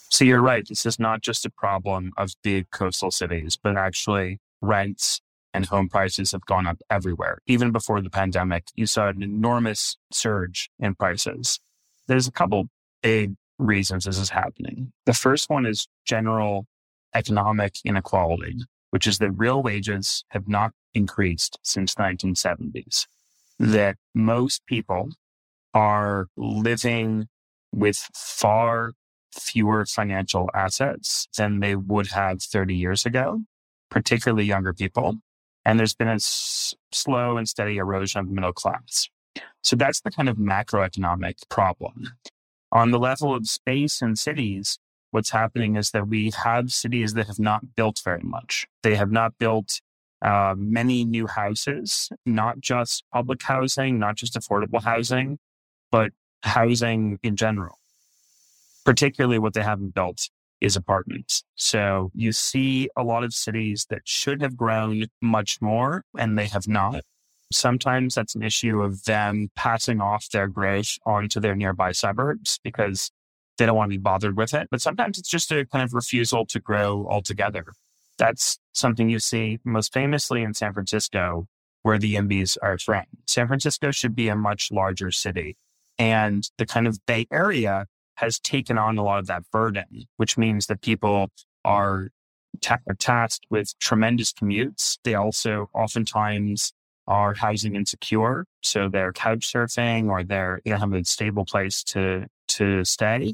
So 0.09 0.25
you're 0.25 0.41
right. 0.41 0.67
This 0.67 0.85
is 0.85 0.99
not 0.99 1.21
just 1.21 1.45
a 1.45 1.51
problem 1.51 2.11
of 2.17 2.31
big 2.43 2.71
coastal 2.71 3.11
cities, 3.11 3.57
but 3.61 3.77
actually 3.77 4.39
rents 4.61 5.21
and 5.53 5.65
home 5.65 5.87
prices 5.87 6.31
have 6.31 6.45
gone 6.45 6.67
up 6.67 6.77
everywhere. 6.89 7.39
Even 7.45 7.71
before 7.71 8.01
the 8.01 8.09
pandemic, 8.09 8.65
you 8.75 8.85
saw 8.85 9.07
an 9.07 9.23
enormous 9.23 9.97
surge 10.11 10.69
in 10.79 10.95
prices. 10.95 11.59
There's 12.07 12.27
a 12.27 12.31
couple 12.31 12.65
big 13.01 13.35
reasons 13.57 14.05
this 14.05 14.17
is 14.17 14.29
happening. 14.29 14.91
The 15.05 15.13
first 15.13 15.49
one 15.49 15.65
is 15.65 15.87
general 16.05 16.65
economic 17.13 17.75
inequality, 17.83 18.57
which 18.91 19.05
is 19.07 19.19
that 19.19 19.31
real 19.31 19.61
wages 19.61 20.23
have 20.29 20.47
not 20.47 20.71
increased 20.93 21.59
since 21.63 21.93
the 21.93 22.03
1970s. 22.03 23.05
That 23.59 23.97
most 24.15 24.65
people 24.65 25.09
are 25.73 26.27
living 26.37 27.27
with 27.71 27.97
far 28.13 28.93
fewer 29.33 29.86
financial 29.86 30.50
assets 30.53 31.27
than 31.38 31.59
they 31.59 31.75
would 31.75 32.07
have 32.07 32.41
30 32.41 32.75
years 32.75 33.05
ago, 33.05 33.41
particularly 33.89 34.45
younger 34.45 34.74
people. 34.74 35.17
And 35.65 35.79
there's 35.79 35.95
been 35.95 36.07
a 36.07 36.15
s- 36.15 36.74
slow 36.91 37.38
and 37.38 37.48
steady 37.48 37.77
erosion 37.77 38.19
of 38.19 38.27
the 38.27 38.33
middle 38.33 38.53
class. 38.53 39.09
So 39.62 39.75
that's 39.75 40.01
the 40.01 40.12
kind 40.12 40.29
of 40.29 40.38
macroeconomic 40.38 41.48
problem. 41.50 42.17
On 42.71 42.91
the 42.91 43.00
level 43.00 43.33
of 43.36 43.48
space 43.48 44.01
and 44.01 44.17
cities, 44.17 44.79
what's 45.12 45.31
happening 45.31 45.75
is 45.75 45.91
that 45.91 46.07
we 46.07 46.31
have 46.43 46.71
cities 46.71 47.13
that 47.15 47.27
have 47.27 47.39
not 47.39 47.75
built 47.75 48.01
very 48.03 48.21
much. 48.24 48.67
They 48.83 48.95
have 48.95 49.12
not 49.12 49.38
built 49.38 49.81
uh, 50.21 50.53
many 50.57 51.05
new 51.05 51.27
houses, 51.27 52.09
not 52.25 52.59
just 52.59 53.03
public 53.12 53.41
housing, 53.41 54.00
not 54.00 54.15
just 54.15 54.36
affordable 54.36 54.83
housing, 54.83 55.39
but 55.91 56.12
housing 56.43 57.19
in 57.24 57.36
general, 57.36 57.78
particularly 58.89 59.38
what 59.38 59.53
they 59.53 59.62
haven't 59.62 59.93
built 59.93 60.31
is 60.62 60.75
apartments. 60.75 61.43
So 61.53 62.10
you 62.15 62.31
see 62.31 62.89
a 62.98 63.03
lot 63.03 63.24
of 63.24 63.36
cities 63.36 63.86
that 63.91 64.01
should 64.03 64.41
have 64.41 64.58
grown 64.58 65.05
much 65.22 65.62
more 65.62 66.05
and 66.17 66.39
they 66.39 66.48
have 66.48 66.67
not. 66.67 67.03
Sometimes 67.53 68.15
that's 68.15 68.34
an 68.34 68.41
issue 68.41 68.81
of 68.81 69.03
them 69.03 69.50
passing 69.55 70.01
off 70.01 70.27
their 70.31 70.48
growth 70.48 70.98
onto 71.05 71.39
their 71.39 71.55
nearby 71.55 71.91
suburbs 71.91 72.60
because 72.63 73.12
they 73.60 73.67
don't 73.67 73.75
want 73.75 73.91
to 73.91 73.96
be 73.96 74.01
bothered 74.01 74.36
with 74.36 74.55
it. 74.55 74.67
But 74.72 74.81
sometimes 74.81 75.19
it's 75.19 75.29
just 75.29 75.51
a 75.51 75.67
kind 75.67 75.84
of 75.84 75.93
refusal 75.93 76.48
to 76.48 76.60
grow 76.60 77.05
altogether. 77.08 77.65
That's 78.17 78.58
something 78.74 79.08
you 79.08 79.19
see 79.19 79.60
most 79.63 79.93
famously 79.93 80.41
in 80.41 80.55
San 80.55 80.74
Francisco, 80.74 81.46
where 81.84 82.00
the 82.00 82.15
YIMBYs 82.15 82.58
are 82.63 82.79
from. 82.79 83.03
San 83.27 83.46
Francisco 83.46 83.91
should 83.91 84.15
be 84.15 84.29
a 84.29 84.36
much 84.36 84.72
larger 84.72 85.12
city. 85.12 85.58
And 86.00 86.50
the 86.58 86.65
kind 86.65 86.88
of 86.88 86.98
Bay 87.05 87.27
Area 87.31 87.86
has 88.19 88.39
taken 88.39 88.77
on 88.77 88.97
a 88.97 89.03
lot 89.03 89.19
of 89.19 89.27
that 89.27 89.43
burden, 89.51 90.05
which 90.17 90.38
means 90.38 90.67
that 90.67 90.81
people 90.81 91.29
are, 91.65 92.09
ta- 92.61 92.79
are 92.88 92.95
tasked 92.95 93.45
with 93.49 93.77
tremendous 93.79 94.31
commutes. 94.31 94.97
They 95.03 95.15
also 95.15 95.69
oftentimes 95.73 96.73
are 97.07 97.33
housing 97.33 97.75
insecure. 97.75 98.45
So 98.61 98.89
they're 98.89 99.13
couch 99.13 99.51
surfing 99.51 100.09
or 100.09 100.23
they're, 100.23 100.61
they 100.63 100.71
don't 100.71 100.79
have 100.79 100.93
a 100.93 101.03
stable 101.03 101.45
place 101.45 101.83
to, 101.85 102.27
to 102.49 102.85
stay. 102.85 103.33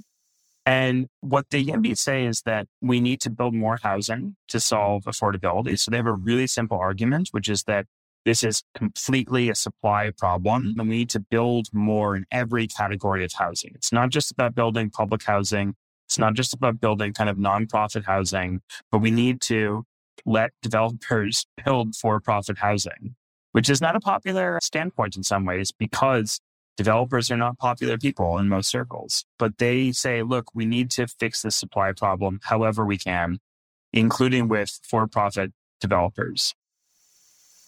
And 0.65 1.07
what 1.21 1.49
the 1.51 1.63
YIMBY 1.63 1.95
say 1.97 2.25
is 2.25 2.41
that 2.41 2.67
we 2.81 2.99
need 2.99 3.21
to 3.21 3.29
build 3.29 3.53
more 3.53 3.77
housing 3.81 4.35
to 4.47 4.59
solve 4.59 5.03
affordability. 5.03 5.77
So 5.77 5.91
they 5.91 5.97
have 5.97 6.07
a 6.07 6.13
really 6.13 6.47
simple 6.47 6.77
argument, 6.77 7.29
which 7.31 7.49
is 7.49 7.63
that 7.63 7.85
this 8.25 8.43
is 8.43 8.63
completely 8.73 9.49
a 9.49 9.55
supply 9.55 10.11
problem 10.17 10.73
and 10.77 10.89
we 10.89 10.97
need 10.97 11.09
to 11.11 11.19
build 11.19 11.67
more 11.71 12.15
in 12.15 12.25
every 12.31 12.67
category 12.67 13.23
of 13.23 13.31
housing. 13.33 13.71
It's 13.75 13.93
not 13.93 14.09
just 14.09 14.31
about 14.31 14.55
building 14.55 14.89
public 14.89 15.23
housing. 15.23 15.75
It's 16.07 16.17
not 16.17 16.33
just 16.33 16.53
about 16.53 16.81
building 16.81 17.13
kind 17.13 17.29
of 17.29 17.37
nonprofit 17.37 18.05
housing, 18.05 18.61
but 18.91 18.99
we 18.99 19.11
need 19.11 19.41
to 19.41 19.85
let 20.25 20.51
developers 20.61 21.45
build 21.63 21.95
for 21.95 22.19
profit 22.19 22.57
housing, 22.57 23.15
which 23.51 23.69
is 23.69 23.79
not 23.79 23.95
a 23.95 23.99
popular 23.99 24.59
standpoint 24.61 25.15
in 25.15 25.23
some 25.23 25.45
ways 25.45 25.71
because 25.71 26.39
developers 26.77 27.29
are 27.29 27.37
not 27.37 27.59
popular 27.59 27.97
people 27.97 28.39
in 28.39 28.49
most 28.49 28.69
circles. 28.69 29.23
But 29.37 29.59
they 29.59 29.91
say, 29.91 30.23
look, 30.23 30.49
we 30.53 30.65
need 30.65 30.89
to 30.91 31.07
fix 31.07 31.43
this 31.43 31.55
supply 31.55 31.91
problem 31.91 32.39
however 32.43 32.85
we 32.85 32.97
can, 32.97 33.37
including 33.93 34.47
with 34.47 34.79
for 34.83 35.07
profit 35.07 35.51
developers 35.79 36.55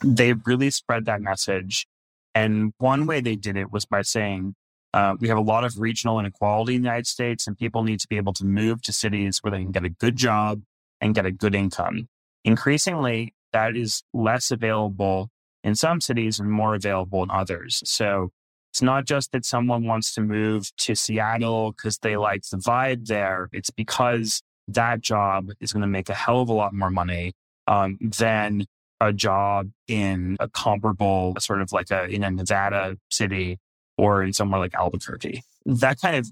they 0.04 0.34
really 0.34 0.70
spread 0.70 1.06
that 1.06 1.22
message. 1.22 1.88
And 2.36 2.74
one 2.78 3.08
way 3.08 3.20
they 3.20 3.36
did 3.36 3.58
it 3.58 3.72
was 3.72 3.86
by 3.86 4.04
saying, 4.04 4.56
uh, 4.94 5.16
we 5.20 5.28
have 5.28 5.38
a 5.38 5.42
lot 5.42 5.64
of 5.64 5.80
regional 5.80 6.20
inequality 6.20 6.76
in 6.76 6.82
the 6.82 6.88
United 6.88 7.08
States, 7.08 7.48
and 7.48 7.58
people 7.58 7.84
need 7.84 8.00
to 8.00 8.08
be 8.08 8.18
able 8.18 8.34
to 8.34 8.46
move 8.46 8.82
to 8.84 8.94
cities 8.94 9.40
where 9.40 9.52
they 9.52 9.58
can 9.58 9.72
get 9.72 9.84
a 9.84 9.90
good 9.90 10.16
job 10.16 10.62
and 11.02 11.14
get 11.14 11.26
a 11.26 11.32
good 11.32 11.56
income. 11.56 12.08
Increasingly, 12.44 13.34
that 13.54 13.76
is 13.76 14.04
less 14.14 14.52
available 14.52 15.30
in 15.64 15.76
some 15.76 16.00
cities 16.00 16.40
and 16.40 16.50
more 16.50 16.76
available 16.76 17.24
in 17.24 17.32
others. 17.32 17.82
So 17.86 18.30
it's 18.72 18.82
not 18.82 19.06
just 19.06 19.32
that 19.32 19.46
someone 19.46 19.86
wants 19.86 20.14
to 20.14 20.22
move 20.22 20.72
to 20.78 20.96
Seattle 20.96 21.72
because 21.72 21.98
they 21.98 22.16
like 22.16 22.44
the 22.44 22.58
vibe 22.58 23.08
there. 23.08 23.50
It's 23.52 23.72
because 23.72 24.42
that 24.68 25.02
job 25.02 25.50
is 25.60 25.74
going 25.74 25.82
to 25.82 25.88
make 25.88 26.10
a 26.10 26.14
hell 26.14 26.42
of 26.42 26.50
a 26.50 26.54
lot 26.54 26.74
more 26.74 26.92
money 26.92 27.34
um, 27.68 27.98
than 28.02 28.66
a 29.00 29.14
job 29.14 29.70
in 29.88 30.38
a 30.40 30.50
comparable 30.50 31.36
sort 31.40 31.62
of 31.62 31.72
like 31.72 31.92
a 31.92 32.06
in 32.06 32.24
a 32.24 32.32
Nevada 32.32 32.98
city 33.10 33.60
or 33.98 34.24
in 34.24 34.34
somewhere 34.34 34.60
like 34.60 34.74
Albuquerque. 34.74 35.44
That 35.66 36.00
kind 36.00 36.16
of 36.16 36.28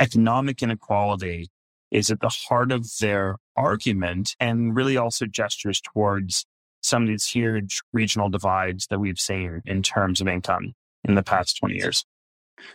economic 0.00 0.62
inequality 0.62 1.48
is 1.90 2.10
at 2.10 2.20
the 2.20 2.28
heart 2.28 2.70
of 2.70 2.86
their 3.00 3.36
argument 3.56 4.36
and 4.38 4.76
really 4.76 4.96
also 4.96 5.26
gestures 5.26 5.80
towards 5.80 6.44
some 6.82 7.02
of 7.02 7.08
these 7.08 7.26
huge 7.26 7.82
regional 7.92 8.28
divides 8.28 8.86
that 8.88 9.00
we've 9.00 9.18
seen 9.18 9.62
in 9.64 9.82
terms 9.82 10.20
of 10.20 10.28
income 10.28 10.74
in 11.04 11.14
the 11.14 11.22
past 11.22 11.58
20 11.58 11.74
years. 11.74 12.04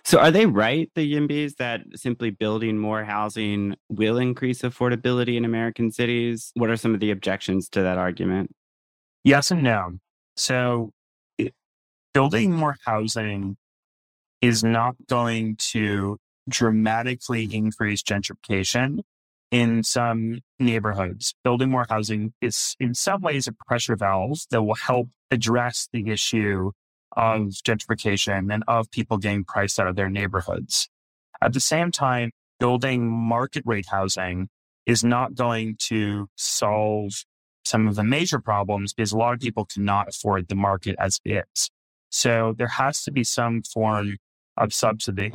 So, 0.05 0.19
are 0.19 0.31
they 0.31 0.45
right, 0.45 0.89
the 0.95 1.13
YIMBYs, 1.13 1.57
that 1.57 1.81
simply 1.95 2.29
building 2.29 2.77
more 2.77 3.03
housing 3.03 3.75
will 3.89 4.17
increase 4.17 4.61
affordability 4.61 5.35
in 5.35 5.43
American 5.43 5.91
cities? 5.91 6.51
What 6.55 6.69
are 6.69 6.77
some 6.77 6.93
of 6.93 7.01
the 7.01 7.11
objections 7.11 7.67
to 7.69 7.81
that 7.81 7.97
argument? 7.97 8.51
Yes 9.23 9.51
and 9.51 9.63
no. 9.63 9.99
So, 10.35 10.91
it, 11.37 11.53
building 12.13 12.53
more 12.53 12.75
housing 12.85 13.57
is 14.41 14.63
not 14.63 14.95
going 15.07 15.55
to 15.71 16.17
dramatically 16.49 17.47
increase 17.53 18.03
gentrification 18.03 18.99
in 19.51 19.83
some 19.83 20.39
neighborhoods. 20.59 21.35
Building 21.43 21.69
more 21.69 21.85
housing 21.89 22.33
is, 22.41 22.75
in 22.79 22.93
some 22.93 23.21
ways, 23.21 23.47
a 23.47 23.53
pressure 23.67 23.95
valve 23.95 24.39
that 24.51 24.63
will 24.63 24.75
help 24.75 25.09
address 25.31 25.87
the 25.93 26.09
issue 26.09 26.71
of 27.15 27.49
gentrification 27.65 28.51
and 28.51 28.63
of 28.67 28.89
people 28.91 29.17
getting 29.17 29.43
priced 29.45 29.79
out 29.79 29.87
of 29.87 29.95
their 29.95 30.09
neighborhoods. 30.09 30.89
At 31.41 31.53
the 31.53 31.59
same 31.59 31.91
time, 31.91 32.31
building 32.59 33.07
market 33.07 33.63
rate 33.65 33.87
housing 33.89 34.49
is 34.85 35.03
not 35.03 35.35
going 35.35 35.77
to 35.87 36.27
solve 36.35 37.23
some 37.73 37.87
of 37.87 37.95
the 37.95 38.03
major 38.03 38.37
problems 38.37 38.93
because 38.93 39.13
a 39.13 39.17
lot 39.17 39.33
of 39.33 39.39
people 39.39 39.65
cannot 39.65 40.07
afford 40.07 40.47
the 40.47 40.53
market 40.53 40.95
as 40.99 41.19
it 41.25 41.43
is. 41.55 41.71
So 42.11 42.53
there 42.55 42.67
has 42.67 43.01
to 43.05 43.11
be 43.11 43.23
some 43.23 43.63
form 43.63 44.17
of 44.55 44.75
subsidy, 44.75 45.33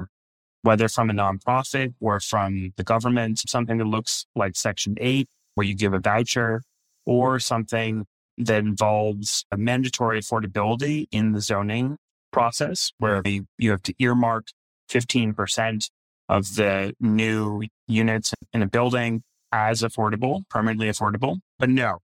whether 0.63 0.89
from 0.89 1.11
a 1.11 1.13
nonprofit 1.13 1.95
or 2.01 2.21
from 2.21 2.73
the 2.77 2.85
government, 2.85 3.41
something 3.41 3.79
that 3.79 3.87
looks 3.87 4.25
like 4.37 4.55
Section 4.55 4.95
8, 5.01 5.27
where 5.57 5.67
you 5.67 5.75
give 5.75 5.93
a 5.93 5.99
voucher, 5.99 6.63
or 7.05 7.41
something 7.41 8.07
that 8.37 8.61
involves 8.61 9.45
a 9.51 9.57
mandatory 9.57 10.21
affordability 10.21 11.09
in 11.11 11.33
the 11.33 11.41
zoning 11.41 11.97
process, 12.31 12.93
where 12.99 13.21
you 13.27 13.71
have 13.73 13.83
to 13.83 13.95
earmark 13.99 14.47
15% 14.93 15.91
of 16.29 16.55
the 16.55 16.95
new 17.01 17.65
units 17.89 18.33
in 18.53 18.63
a 18.63 18.69
building 18.69 19.25
as 19.51 19.83
affordable, 19.83 20.43
permanently 20.49 20.89
affordable. 20.89 21.39
But 21.59 21.71
no, 21.71 21.99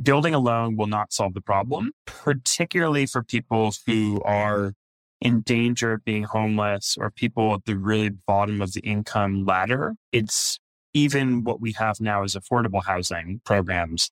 building 0.00 0.34
alone 0.34 0.76
will 0.76 0.86
not 0.86 1.12
solve 1.12 1.34
the 1.34 1.40
problem, 1.40 1.92
particularly 2.06 3.06
for 3.06 3.22
people 3.22 3.72
who 3.86 4.20
are 4.24 4.74
in 5.20 5.40
danger 5.40 5.94
of 5.94 6.04
being 6.04 6.24
homeless 6.24 6.96
or 6.98 7.10
people 7.10 7.54
at 7.54 7.64
the 7.64 7.76
really 7.76 8.10
bottom 8.10 8.62
of 8.62 8.72
the 8.72 8.80
income 8.80 9.44
ladder. 9.44 9.94
It's 10.12 10.58
even 10.94 11.44
what 11.44 11.60
we 11.60 11.72
have 11.72 12.00
now 12.00 12.22
as 12.22 12.34
affordable 12.34 12.84
housing 12.84 13.40
programs 13.44 14.10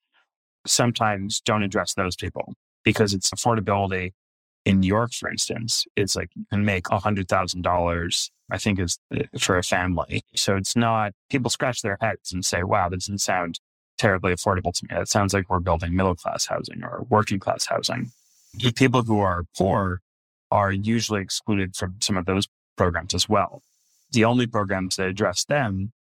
sometimes 0.67 1.41
don't 1.41 1.63
address 1.63 1.95
those 1.95 2.17
people 2.17 2.55
because 2.85 3.15
it's 3.15 3.31
affordability 3.31 4.13
in 4.67 4.81
New 4.81 4.89
York, 4.89 5.13
for 5.13 5.31
instance, 5.31 5.87
it's 5.95 6.17
like 6.17 6.31
you 6.35 6.45
can 6.51 6.65
make 6.65 6.91
a 6.91 6.99
hundred 6.99 7.29
thousand 7.29 7.63
dollars, 7.63 8.33
I 8.51 8.59
think 8.59 8.81
is 8.81 8.99
uh, 9.17 9.23
for 9.39 9.57
a 9.57 9.63
family. 9.63 10.23
So 10.35 10.57
it's 10.57 10.75
not 10.75 11.13
people 11.31 11.51
scratch 11.51 11.83
their 11.83 11.97
heads 12.01 12.33
and 12.33 12.45
say, 12.45 12.65
wow, 12.65 12.89
that 12.89 12.97
doesn't 12.97 13.21
sound 13.21 13.61
terribly 13.99 14.33
affordable 14.33 14.73
to 14.73 14.87
me. 14.89 15.01
It 15.01 15.09
sounds 15.09 15.35
like 15.35 15.49
we're 15.49 15.61
building 15.61 15.95
middle 15.95 16.15
class 16.15 16.47
housing 16.47 16.83
or 16.83 17.07
working 17.09 17.39
class 17.39 17.67
housing. 17.67 18.11
The 18.55 18.73
People 18.73 19.03
who 19.03 19.21
are 19.21 19.45
poor 19.57 20.01
are 20.51 20.73
usually 20.73 21.21
excluded 21.21 21.77
from 21.77 21.97
some 22.01 22.17
of 22.17 22.27
those 22.27 22.49
programs 22.77 23.15
as 23.15 23.29
well. 23.29 23.63
The 24.13 24.25
only 24.25 24.47
programs 24.47 24.97
that 24.97 25.09
address 25.09 25.45
them 25.45 25.93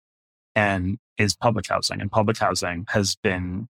and 0.55 0.99
is 1.19 1.35
public 1.35 1.69
housing 1.69 2.01
and 2.01 2.11
public 2.11 2.39
housing 2.39 2.87
has 2.91 3.17
been 3.17 3.69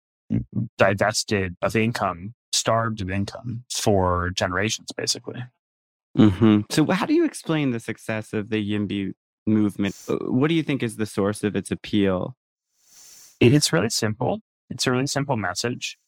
divested 0.77 1.57
of 1.63 1.77
income, 1.77 2.35
starved 2.53 3.01
of 3.01 3.11
income 3.11 3.65
for 3.71 4.31
generations, 4.31 4.91
basically. 4.97 5.45
Mm-hmm. 6.19 6.61
So 6.71 6.91
how 6.91 7.07
do 7.07 7.15
you 7.15 7.25
explain 7.25 7.71
the 7.71 7.81
success 7.81 8.33
of 8.33 8.49
the 8.49 8.57
YIMBY 8.57 9.13
movement? 9.47 9.95
Uh, 10.09 10.17
what 10.17 10.49
do 10.49 10.55
you 10.55 10.63
think 10.63 10.83
is 10.83 10.97
the 10.97 11.07
source 11.07 11.45
of 11.45 11.55
its 11.55 11.71
appeal? 11.71 12.37
It's 13.41 13.73
really 13.73 13.91
simple. 13.91 14.41
It's 14.71 14.87
a 14.87 14.91
really 14.91 15.07
simple 15.07 15.37
message. 15.37 15.99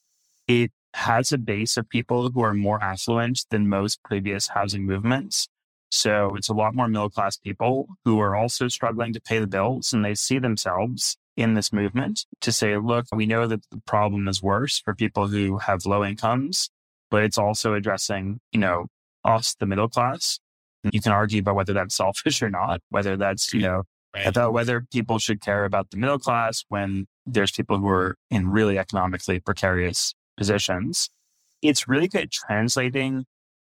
It 0.47 0.73
has 0.95 1.31
a 1.33 1.39
base 1.39 1.77
of 1.77 1.89
people 1.89 2.31
who 2.31 2.41
are 2.41 2.55
more 2.55 2.83
affluent 2.83 3.45
than 3.51 3.69
most 3.69 4.03
previous 4.03 4.49
housing 4.49 4.87
movements. 4.87 5.49
So 5.91 6.35
it's 6.37 6.49
a 6.49 6.55
lot 6.55 6.75
more 6.75 6.89
middle 6.89 7.11
class 7.11 7.37
people 7.37 7.89
who 8.05 8.19
are 8.21 8.35
also 8.35 8.69
struggling 8.69 9.13
to 9.13 9.21
pay 9.21 9.39
the 9.39 9.47
bills 9.47 9.93
and 9.93 10.05
they 10.05 10.15
see 10.15 10.39
themselves 10.39 11.17
in 11.37 11.55
this 11.55 11.73
movement 11.73 12.27
to 12.41 12.51
say, 12.51 12.77
look, 12.77 13.07
we 13.13 13.27
know 13.27 13.47
that 13.47 13.61
the 13.71 13.81
problem 13.87 14.27
is 14.27 14.43
worse 14.43 14.81
for 14.81 14.95
people 14.95 15.29
who 15.29 15.59
have 15.59 15.87
low 15.87 16.05
incomes, 16.05 16.69
but 17.11 17.23
it's 17.23 17.39
also 17.39 17.75
addressing, 17.75 18.41
you 18.53 18.61
know, 18.61 18.87
us, 19.25 19.55
the 19.55 19.67
middle 19.67 19.89
class. 19.89 20.41
You 20.91 21.01
can 21.01 21.13
argue 21.13 21.41
about 21.41 21.55
whether 21.55 21.73
that's 21.73 21.97
selfish 21.97 22.43
or 22.43 22.51
not, 22.51 22.81
whether 22.89 23.17
that's, 23.17 23.53
you 23.53 23.61
know, 23.61 23.85
right. 24.15 24.27
about 24.27 24.53
whether 24.53 24.87
people 24.93 25.19
should 25.19 25.41
care 25.41 25.65
about 25.65 25.91
the 25.91 25.97
middle 25.97 26.19
class 26.19 26.65
when 26.69 27.07
there's 27.27 27.53
people 27.53 27.79
who 27.79 27.89
are 27.89 28.17
in 28.31 28.49
really 28.49 28.79
economically 28.79 29.41
precarious 29.41 30.15
positions. 30.37 31.11
It's 31.63 31.89
really 31.89 32.09
good 32.09 32.31
translating 32.31 33.25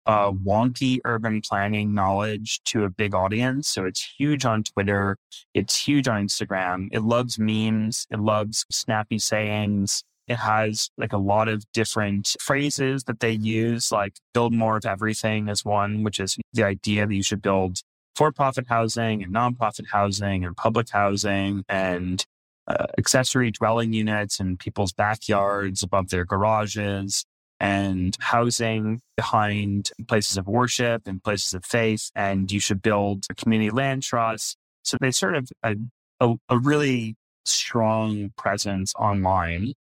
uh, 0.06 0.32
wonky 0.32 1.00
urban 1.06 1.40
planning 1.40 1.94
knowledge 1.94 2.62
to 2.66 2.84
a 2.84 2.90
big 2.90 3.14
audience. 3.14 3.68
So 3.68 3.86
it's 3.86 4.16
huge 4.18 4.44
on 4.44 4.64
Twitter. 4.64 5.18
It's 5.54 5.76
huge 5.88 6.08
on 6.08 6.26
Instagram. 6.26 6.88
It 6.92 7.02
loves 7.02 7.38
memes. 7.38 8.08
It 8.10 8.20
loves 8.20 8.66
snappy 8.72 9.20
sayings. 9.20 10.04
It 10.28 10.38
has 10.38 10.90
like 10.98 11.14
a 11.14 11.18
lot 11.18 11.48
of 11.48 11.64
different 11.74 12.36
phrases 12.40 13.04
that 13.04 13.20
they 13.20 13.32
use, 13.32 13.92
like 13.92 14.14
build 14.34 14.54
more 14.54 14.78
of 14.78 14.86
everything 14.86 15.48
is 15.48 15.66
one, 15.66 16.04
which 16.04 16.20
is 16.20 16.38
the 16.54 16.64
idea 16.64 17.06
that 17.06 17.14
you 17.14 17.24
should 17.24 17.42
build 17.42 17.80
for 18.20 18.34
profit 18.34 18.66
housing 18.68 19.24
and 19.24 19.34
nonprofit 19.34 19.88
housing 19.90 20.44
and 20.44 20.58
public 20.58 20.90
housing 20.90 21.64
and 21.70 22.26
uh, 22.68 22.86
accessory 22.98 23.50
dwelling 23.50 23.94
units 23.94 24.42
in 24.42 24.58
people's 24.58 24.92
backyards 24.92 25.84
above 25.84 26.10
their 26.10 26.26
garages 26.26 27.24
and 27.62 28.18
housing 28.20 29.00
behind 29.16 29.92
places 30.10 30.36
of 30.36 30.50
worship 30.50 31.04
and 31.06 31.24
places 31.24 31.54
of 31.54 31.64
faith. 31.64 32.12
And 32.14 32.52
you 32.52 32.60
should 32.60 32.82
build 32.82 33.26
a 33.30 33.36
community 33.36 33.72
land 33.72 34.04
trust. 34.04 34.58
So 34.84 34.98
they 35.00 35.12
sort 35.12 35.36
of 35.36 35.50
a, 35.64 35.78
a, 36.20 36.36
a 36.50 36.60
really 36.60 37.16
strong 37.46 38.34
presence 38.36 38.94
online, 38.96 39.76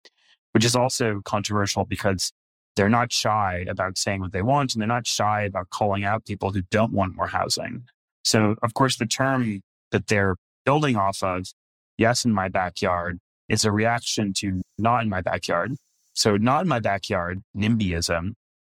which 0.53 0.67
is 0.67 0.77
also 0.77 1.23
controversial 1.25 1.87
because 1.87 2.33
they're 2.77 2.91
not 2.91 3.13
shy 3.13 3.65
about 3.67 3.97
saying 3.97 4.21
what 4.21 4.33
they 4.33 4.43
want 4.43 4.75
and 4.75 4.83
they're 4.83 4.87
not 4.87 5.07
shy 5.07 5.45
about 5.45 5.71
calling 5.71 6.05
out 6.05 6.27
people 6.27 6.51
who 6.51 6.61
don't 6.71 6.93
want 6.93 7.17
more 7.17 7.29
housing. 7.29 7.85
So, 8.27 8.57
of 8.61 8.75
course, 8.75 8.97
the 8.97 9.07
term 9.07 9.61
that 9.93 10.09
they're 10.09 10.35
building 10.65 10.97
off 10.97 11.23
of, 11.23 11.47
yes, 11.97 12.25
in 12.25 12.33
my 12.33 12.49
backyard, 12.49 13.21
is 13.49 13.65
a 13.65 13.71
reaction 13.71 14.33
to 14.39 14.63
not 14.77 15.05
in 15.05 15.09
my 15.09 15.21
backyard. 15.21 15.77
So, 16.13 16.37
not 16.37 16.63
in 16.63 16.69
my 16.69 16.81
backyard, 16.81 17.43
NIMBYism 17.57 18.33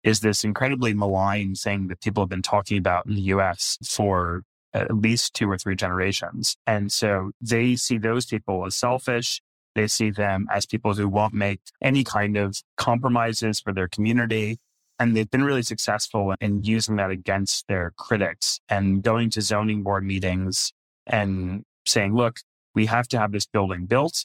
is 0.04 0.20
this 0.20 0.44
incredibly 0.44 0.92
malign 0.92 1.54
thing 1.54 1.88
that 1.88 2.02
people 2.02 2.22
have 2.22 2.28
been 2.28 2.42
talking 2.42 2.76
about 2.76 3.06
in 3.06 3.14
the 3.14 3.22
US 3.22 3.78
for 3.88 4.42
at 4.74 4.94
least 4.94 5.32
two 5.32 5.50
or 5.50 5.56
three 5.56 5.74
generations. 5.74 6.56
And 6.66 6.92
so 6.92 7.30
they 7.40 7.74
see 7.74 7.96
those 7.96 8.26
people 8.26 8.66
as 8.66 8.76
selfish. 8.76 9.40
They 9.74 9.86
see 9.86 10.10
them 10.10 10.46
as 10.52 10.66
people 10.66 10.92
who 10.92 11.08
won't 11.08 11.32
make 11.32 11.60
any 11.80 12.04
kind 12.04 12.36
of 12.36 12.60
compromises 12.76 13.60
for 13.60 13.72
their 13.72 13.88
community. 13.88 14.58
And 14.98 15.16
they've 15.16 15.30
been 15.30 15.44
really 15.44 15.62
successful 15.62 16.34
in 16.40 16.64
using 16.64 16.96
that 16.96 17.10
against 17.10 17.66
their 17.68 17.92
critics 17.96 18.58
and 18.68 19.02
going 19.02 19.30
to 19.30 19.40
zoning 19.40 19.82
board 19.82 20.04
meetings 20.04 20.72
and 21.06 21.62
saying, 21.86 22.14
look, 22.14 22.40
we 22.74 22.86
have 22.86 23.08
to 23.08 23.18
have 23.18 23.32
this 23.32 23.46
building 23.46 23.86
built. 23.86 24.24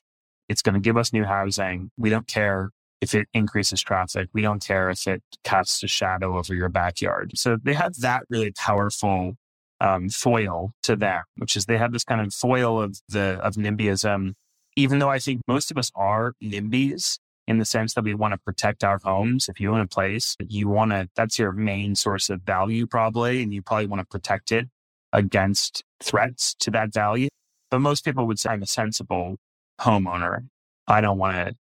It's 0.50 0.62
going 0.62 0.74
to 0.74 0.82
give 0.82 0.98
us 0.98 1.14
new 1.14 1.24
housing. 1.24 1.92
We 1.98 2.10
don't 2.10 2.28
care 2.28 2.72
if 3.02 3.14
it 3.14 3.28
increases 3.34 3.82
traffic. 3.82 4.30
We 4.34 4.42
don't 4.42 4.66
care 4.66 4.90
if 4.90 5.08
it 5.08 5.22
casts 5.44 5.84
a 5.84 5.88
shadow 5.88 6.38
over 6.38 6.56
your 6.56 6.70
backyard. 6.70 7.34
So 7.36 7.58
they 7.62 7.74
have 7.74 7.96
that 8.00 8.24
really 8.30 8.52
powerful 8.52 9.36
um, 9.80 10.10
foil 10.10 10.72
to 10.84 10.96
that, 10.98 11.24
which 11.36 11.56
is 11.56 11.66
they 11.66 11.78
have 11.78 11.92
this 11.92 12.04
kind 12.04 12.22
of 12.22 12.34
foil 12.34 12.82
of 12.82 13.00
the 13.10 13.40
of 13.44 13.56
NIMBYism. 13.56 14.34
Even 14.76 15.00
though 15.00 15.10
I 15.10 15.20
think 15.20 15.42
most 15.48 15.70
of 15.70 15.78
us 15.78 15.92
are 15.96 16.34
NIMBYs 16.44 17.20
in 17.48 17.58
the 17.58 17.66
sense 17.66 17.94
that 17.94 18.04
we 18.04 18.14
want 18.14 18.34
to 18.34 18.38
protect 18.38 18.84
our 18.84 19.00
homes. 19.04 19.50
If 19.50 19.60
you 19.60 19.74
own 19.74 19.82
a 19.82 19.88
place, 19.88 20.36
you 20.48 20.70
want 20.70 20.92
to 20.92 21.10
that's 21.16 21.38
your 21.38 21.52
main 21.52 21.96
source 21.96 22.30
of 22.30 22.42
value 22.42 22.88
probably, 22.88 23.44
and 23.44 23.54
you 23.54 23.62
probably 23.62 23.88
want 23.88 24.02
to 24.02 24.06
protect 24.06 24.52
it 24.52 24.70
against 25.12 25.84
threats 26.02 26.56
to 26.60 26.72
that 26.72 26.94
value. 26.94 27.30
But 27.70 27.80
most 27.80 28.06
people 28.06 28.28
would 28.28 28.40
say 28.40 28.52
I'm 28.52 28.64
a 28.64 28.68
sensible 28.68 29.38
homeowner. 29.82 30.48
I 30.88 31.02
don't 31.02 31.18
want 31.18 31.36
to 31.36 31.56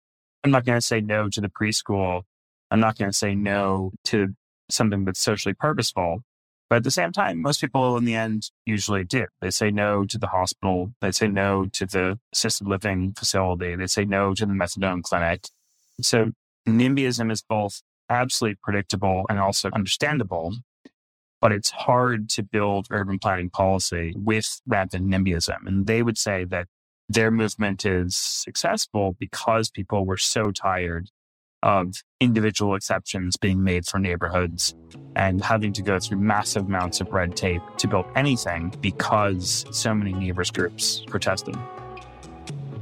I'm 0.43 0.51
not 0.51 0.65
going 0.65 0.77
to 0.77 0.85
say 0.85 1.01
no 1.01 1.29
to 1.29 1.41
the 1.41 1.49
preschool. 1.49 2.23
I'm 2.71 2.79
not 2.79 2.97
going 2.97 3.11
to 3.11 3.17
say 3.17 3.35
no 3.35 3.91
to 4.05 4.29
something 4.69 5.05
that's 5.05 5.21
socially 5.21 5.53
purposeful. 5.53 6.23
But 6.69 6.77
at 6.77 6.83
the 6.83 6.91
same 6.91 7.11
time, 7.11 7.41
most 7.41 7.59
people 7.59 7.97
in 7.97 8.05
the 8.05 8.15
end 8.15 8.49
usually 8.65 9.03
do. 9.03 9.25
They 9.41 9.51
say 9.51 9.71
no 9.71 10.05
to 10.05 10.17
the 10.17 10.27
hospital. 10.27 10.93
They 11.01 11.11
say 11.11 11.27
no 11.27 11.65
to 11.73 11.85
the 11.85 12.17
assisted 12.33 12.65
living 12.65 13.13
facility. 13.13 13.75
They 13.75 13.87
say 13.87 14.05
no 14.05 14.33
to 14.33 14.45
the 14.45 14.53
methadone 14.53 15.03
clinic. 15.03 15.47
So 16.01 16.31
NIMBYism 16.67 17.31
is 17.31 17.41
both 17.41 17.81
absolutely 18.09 18.57
predictable 18.61 19.25
and 19.29 19.39
also 19.39 19.69
understandable, 19.73 20.53
but 21.39 21.51
it's 21.51 21.71
hard 21.71 22.29
to 22.29 22.43
build 22.43 22.87
urban 22.91 23.19
planning 23.19 23.49
policy 23.49 24.13
with 24.15 24.61
rampant 24.67 25.07
NIMBYism. 25.07 25.65
And 25.65 25.87
they 25.87 26.03
would 26.03 26.17
say 26.17 26.45
that 26.45 26.67
their 27.09 27.31
movement 27.31 27.85
is 27.85 28.15
successful 28.15 29.15
because 29.19 29.69
people 29.69 30.05
were 30.05 30.17
so 30.17 30.51
tired 30.51 31.09
of 31.63 31.95
individual 32.19 32.75
exceptions 32.75 33.37
being 33.37 33.63
made 33.63 33.85
for 33.85 33.99
neighborhoods 33.99 34.73
and 35.15 35.43
having 35.43 35.73
to 35.73 35.81
go 35.81 35.99
through 35.99 36.17
massive 36.17 36.65
amounts 36.65 37.01
of 37.01 37.11
red 37.11 37.35
tape 37.35 37.61
to 37.77 37.87
build 37.87 38.05
anything 38.15 38.73
because 38.81 39.65
so 39.71 39.93
many 39.93 40.13
neighbors 40.13 40.49
groups 40.49 41.03
protested. 41.07 41.55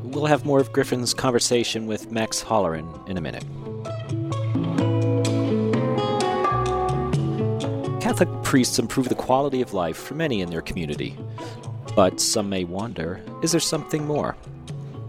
We'll 0.09 0.25
have 0.25 0.43
more 0.43 0.59
of 0.59 0.73
Griffin's 0.73 1.13
conversation 1.13 1.85
with 1.85 2.11
Max 2.11 2.43
Holleran 2.43 3.07
in 3.07 3.17
a 3.17 3.21
minute. 3.21 3.43
Catholic 8.01 8.29
priests 8.43 8.79
improve 8.79 9.07
the 9.07 9.13
quality 9.15 9.61
of 9.61 9.75
life 9.75 9.95
for 9.95 10.15
many 10.15 10.41
in 10.41 10.49
their 10.49 10.63
community. 10.63 11.15
But 11.95 12.19
some 12.19 12.49
may 12.49 12.63
wonder 12.63 13.21
is 13.43 13.51
there 13.51 13.61
something 13.61 14.05
more? 14.05 14.35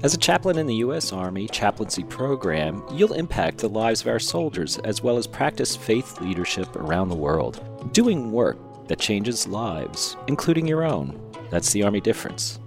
As 0.03 0.13
a 0.13 0.19
chaplain 0.19 0.59
in 0.59 0.67
the 0.67 0.77
U.S. 0.77 1.15
Army 1.15 1.49
chaplaincy 1.49 2.05
program, 2.05 2.83
you'll 2.93 3.15
impact 3.15 3.59
the 3.59 3.69
lives 3.69 4.03
of 4.03 4.09
our 4.09 4.19
soldiers 4.19 4.77
as 4.79 5.03
well 5.03 5.17
as 5.17 5.27
practice 5.27 5.77
faith 5.77 6.21
leadership 6.21 6.77
around 6.77 7.09
the 7.09 7.15
world, 7.15 7.93
doing 7.93 8.33
work 8.33 8.59
that 8.89 8.99
changes 8.99 9.49
lives, 9.49 10.19
including 10.27 10.67
your 10.67 10.85
own. 10.85 11.19
That's 11.51 11.73
the 11.73 11.85
Army 11.85 12.03
difference. 12.03 12.59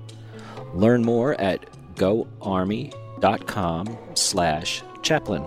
Learn 0.74 1.04
more 1.04 1.40
at 1.40 1.70
goarmy.com 1.96 3.98
slash 4.16 4.84
chaplain. 5.02 5.46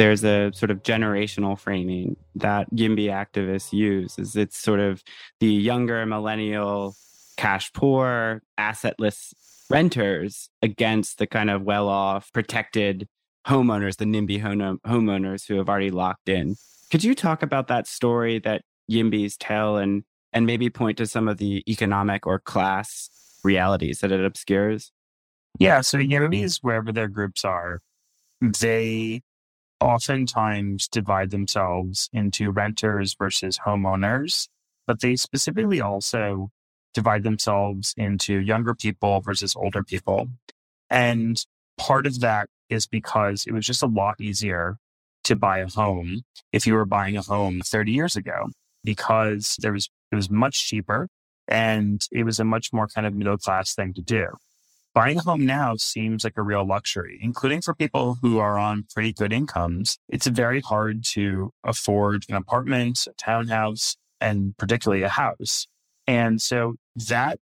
there's 0.00 0.24
a 0.24 0.50
sort 0.54 0.70
of 0.70 0.82
generational 0.82 1.58
framing 1.58 2.16
that 2.34 2.66
YIMBY 2.74 3.08
activists 3.08 3.70
use 3.70 4.18
is 4.18 4.34
it's 4.34 4.56
sort 4.56 4.80
of 4.80 5.02
the 5.40 5.52
younger 5.52 6.06
millennial 6.06 6.94
cash 7.36 7.70
poor 7.74 8.40
assetless 8.58 9.34
renters 9.68 10.48
against 10.62 11.18
the 11.18 11.26
kind 11.26 11.50
of 11.50 11.62
well-off 11.62 12.32
protected 12.32 13.06
homeowners 13.46 13.96
the 13.96 14.06
NIMBY 14.06 14.40
homeowners 14.86 15.46
who 15.46 15.56
have 15.56 15.68
already 15.68 15.90
locked 15.90 16.30
in 16.30 16.56
could 16.90 17.04
you 17.04 17.14
talk 17.14 17.42
about 17.42 17.68
that 17.68 17.86
story 17.86 18.38
that 18.40 18.62
YIMBYs 18.90 19.36
tell 19.38 19.76
and 19.76 20.04
and 20.32 20.46
maybe 20.46 20.70
point 20.70 20.98
to 20.98 21.06
some 21.06 21.28
of 21.28 21.38
the 21.38 21.62
economic 21.68 22.26
or 22.26 22.38
class 22.38 23.10
realities 23.42 24.00
that 24.00 24.12
it 24.12 24.24
obscures 24.24 24.92
yeah 25.58 25.80
so 25.80 25.98
YIMBYs 25.98 26.58
wherever 26.62 26.92
their 26.92 27.08
groups 27.08 27.44
are 27.44 27.80
they 28.40 29.22
oftentimes 29.80 30.88
divide 30.88 31.30
themselves 31.30 32.08
into 32.12 32.50
renters 32.50 33.14
versus 33.18 33.58
homeowners, 33.66 34.48
but 34.86 35.00
they 35.00 35.16
specifically 35.16 35.80
also 35.80 36.50
divide 36.92 37.22
themselves 37.22 37.94
into 37.96 38.38
younger 38.38 38.74
people 38.74 39.20
versus 39.20 39.56
older 39.56 39.82
people. 39.82 40.28
And 40.90 41.42
part 41.78 42.06
of 42.06 42.20
that 42.20 42.48
is 42.68 42.86
because 42.86 43.44
it 43.46 43.52
was 43.52 43.66
just 43.66 43.82
a 43.82 43.86
lot 43.86 44.20
easier 44.20 44.76
to 45.24 45.36
buy 45.36 45.58
a 45.58 45.68
home 45.68 46.22
if 46.52 46.66
you 46.66 46.74
were 46.74 46.86
buying 46.86 47.16
a 47.16 47.22
home 47.22 47.60
30 47.64 47.92
years 47.92 48.16
ago 48.16 48.48
because 48.84 49.56
there 49.60 49.72
was 49.72 49.88
it 50.10 50.16
was 50.16 50.30
much 50.30 50.66
cheaper 50.66 51.08
and 51.46 52.02
it 52.10 52.24
was 52.24 52.40
a 52.40 52.44
much 52.44 52.72
more 52.72 52.88
kind 52.88 53.06
of 53.06 53.14
middle 53.14 53.38
class 53.38 53.74
thing 53.74 53.92
to 53.94 54.02
do 54.02 54.26
buying 54.94 55.18
a 55.18 55.22
home 55.22 55.46
now 55.46 55.76
seems 55.76 56.24
like 56.24 56.36
a 56.36 56.42
real 56.42 56.66
luxury, 56.66 57.18
including 57.22 57.60
for 57.60 57.74
people 57.74 58.18
who 58.20 58.38
are 58.38 58.58
on 58.58 58.84
pretty 58.92 59.12
good 59.12 59.32
incomes. 59.32 59.98
It's 60.08 60.26
very 60.26 60.60
hard 60.60 61.04
to 61.12 61.52
afford 61.64 62.24
an 62.28 62.34
apartment, 62.34 63.06
a 63.08 63.12
townhouse, 63.12 63.96
and 64.20 64.56
particularly 64.56 65.02
a 65.02 65.08
house. 65.08 65.66
And 66.06 66.40
so 66.42 66.74
that 67.08 67.38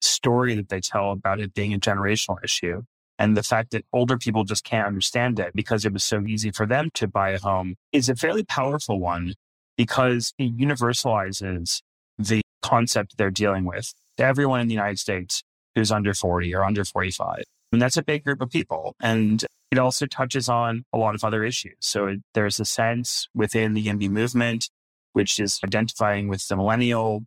story 0.00 0.54
that 0.54 0.68
they 0.68 0.80
tell 0.80 1.10
about 1.10 1.40
it 1.40 1.54
being 1.54 1.74
a 1.74 1.78
generational 1.78 2.36
issue 2.44 2.82
and 3.18 3.36
the 3.36 3.42
fact 3.42 3.72
that 3.72 3.84
older 3.92 4.16
people 4.16 4.44
just 4.44 4.64
can't 4.64 4.86
understand 4.86 5.40
it 5.40 5.52
because 5.54 5.84
it 5.84 5.92
was 5.92 6.04
so 6.04 6.24
easy 6.26 6.50
for 6.50 6.66
them 6.66 6.90
to 6.94 7.08
buy 7.08 7.30
a 7.30 7.40
home 7.40 7.74
is 7.92 8.08
a 8.08 8.14
fairly 8.14 8.44
powerful 8.44 9.00
one 9.00 9.34
because 9.76 10.32
it 10.38 10.56
universalizes 10.56 11.82
the 12.18 12.42
concept 12.62 13.16
they're 13.16 13.30
dealing 13.30 13.64
with 13.64 13.92
to 14.16 14.24
everyone 14.24 14.60
in 14.60 14.68
the 14.68 14.74
United 14.74 14.98
States 14.98 15.42
who's 15.74 15.90
under 15.90 16.14
40 16.14 16.54
or 16.54 16.64
under 16.64 16.84
45. 16.84 17.42
And 17.72 17.82
that's 17.82 17.96
a 17.96 18.02
big 18.02 18.24
group 18.24 18.40
of 18.40 18.50
people. 18.50 18.94
And 19.00 19.44
it 19.70 19.78
also 19.78 20.06
touches 20.06 20.48
on 20.48 20.84
a 20.92 20.98
lot 20.98 21.14
of 21.14 21.22
other 21.22 21.44
issues. 21.44 21.76
So 21.80 22.06
it, 22.06 22.20
there's 22.34 22.58
a 22.58 22.64
sense 22.64 23.28
within 23.34 23.74
the 23.74 23.84
YIMBY 23.84 24.08
movement, 24.08 24.70
which 25.12 25.38
is 25.38 25.60
identifying 25.62 26.28
with 26.28 26.46
the 26.48 26.56
millennial 26.56 27.24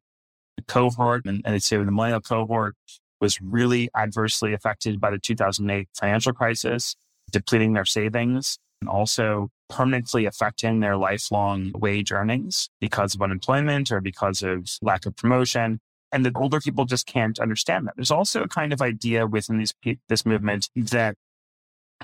cohort 0.67 1.25
and, 1.25 1.41
and 1.45 1.61
say 1.61 1.77
the 1.77 1.91
millennial 1.91 2.21
cohort 2.21 2.75
was 3.21 3.39
really 3.41 3.89
adversely 3.95 4.53
affected 4.53 4.99
by 4.99 5.11
the 5.11 5.19
2008 5.19 5.87
financial 5.93 6.33
crisis, 6.33 6.95
depleting 7.31 7.73
their 7.73 7.85
savings 7.85 8.57
and 8.81 8.89
also 8.89 9.49
permanently 9.69 10.25
affecting 10.25 10.79
their 10.79 10.97
lifelong 10.97 11.71
wage 11.75 12.11
earnings 12.11 12.69
because 12.81 13.15
of 13.15 13.21
unemployment 13.21 13.91
or 13.91 14.01
because 14.01 14.41
of 14.41 14.67
lack 14.81 15.05
of 15.05 15.15
promotion. 15.15 15.79
And 16.11 16.25
the 16.25 16.31
older 16.35 16.59
people 16.59 16.85
just 16.85 17.07
can't 17.07 17.39
understand 17.39 17.87
that. 17.87 17.95
There's 17.95 18.11
also 18.11 18.43
a 18.43 18.47
kind 18.47 18.73
of 18.73 18.81
idea 18.81 19.25
within 19.25 19.59
these, 19.59 19.73
this 20.09 20.25
movement 20.25 20.69
that 20.75 21.15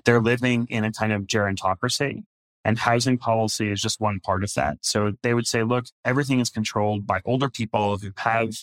they're 0.05 0.21
living 0.21 0.67
in 0.69 0.85
a 0.85 0.91
kind 0.91 1.11
of 1.11 1.23
gerontocracy 1.23 2.23
and 2.63 2.77
housing 2.77 3.17
policy 3.17 3.71
is 3.71 3.81
just 3.81 3.99
one 3.99 4.19
part 4.19 4.43
of 4.43 4.53
that. 4.53 4.77
So 4.81 5.13
they 5.23 5.33
would 5.33 5.47
say, 5.47 5.63
look, 5.63 5.85
everything 6.05 6.39
is 6.39 6.49
controlled 6.49 7.07
by 7.07 7.21
older 7.25 7.49
people 7.49 7.97
who 7.97 8.11
have 8.17 8.55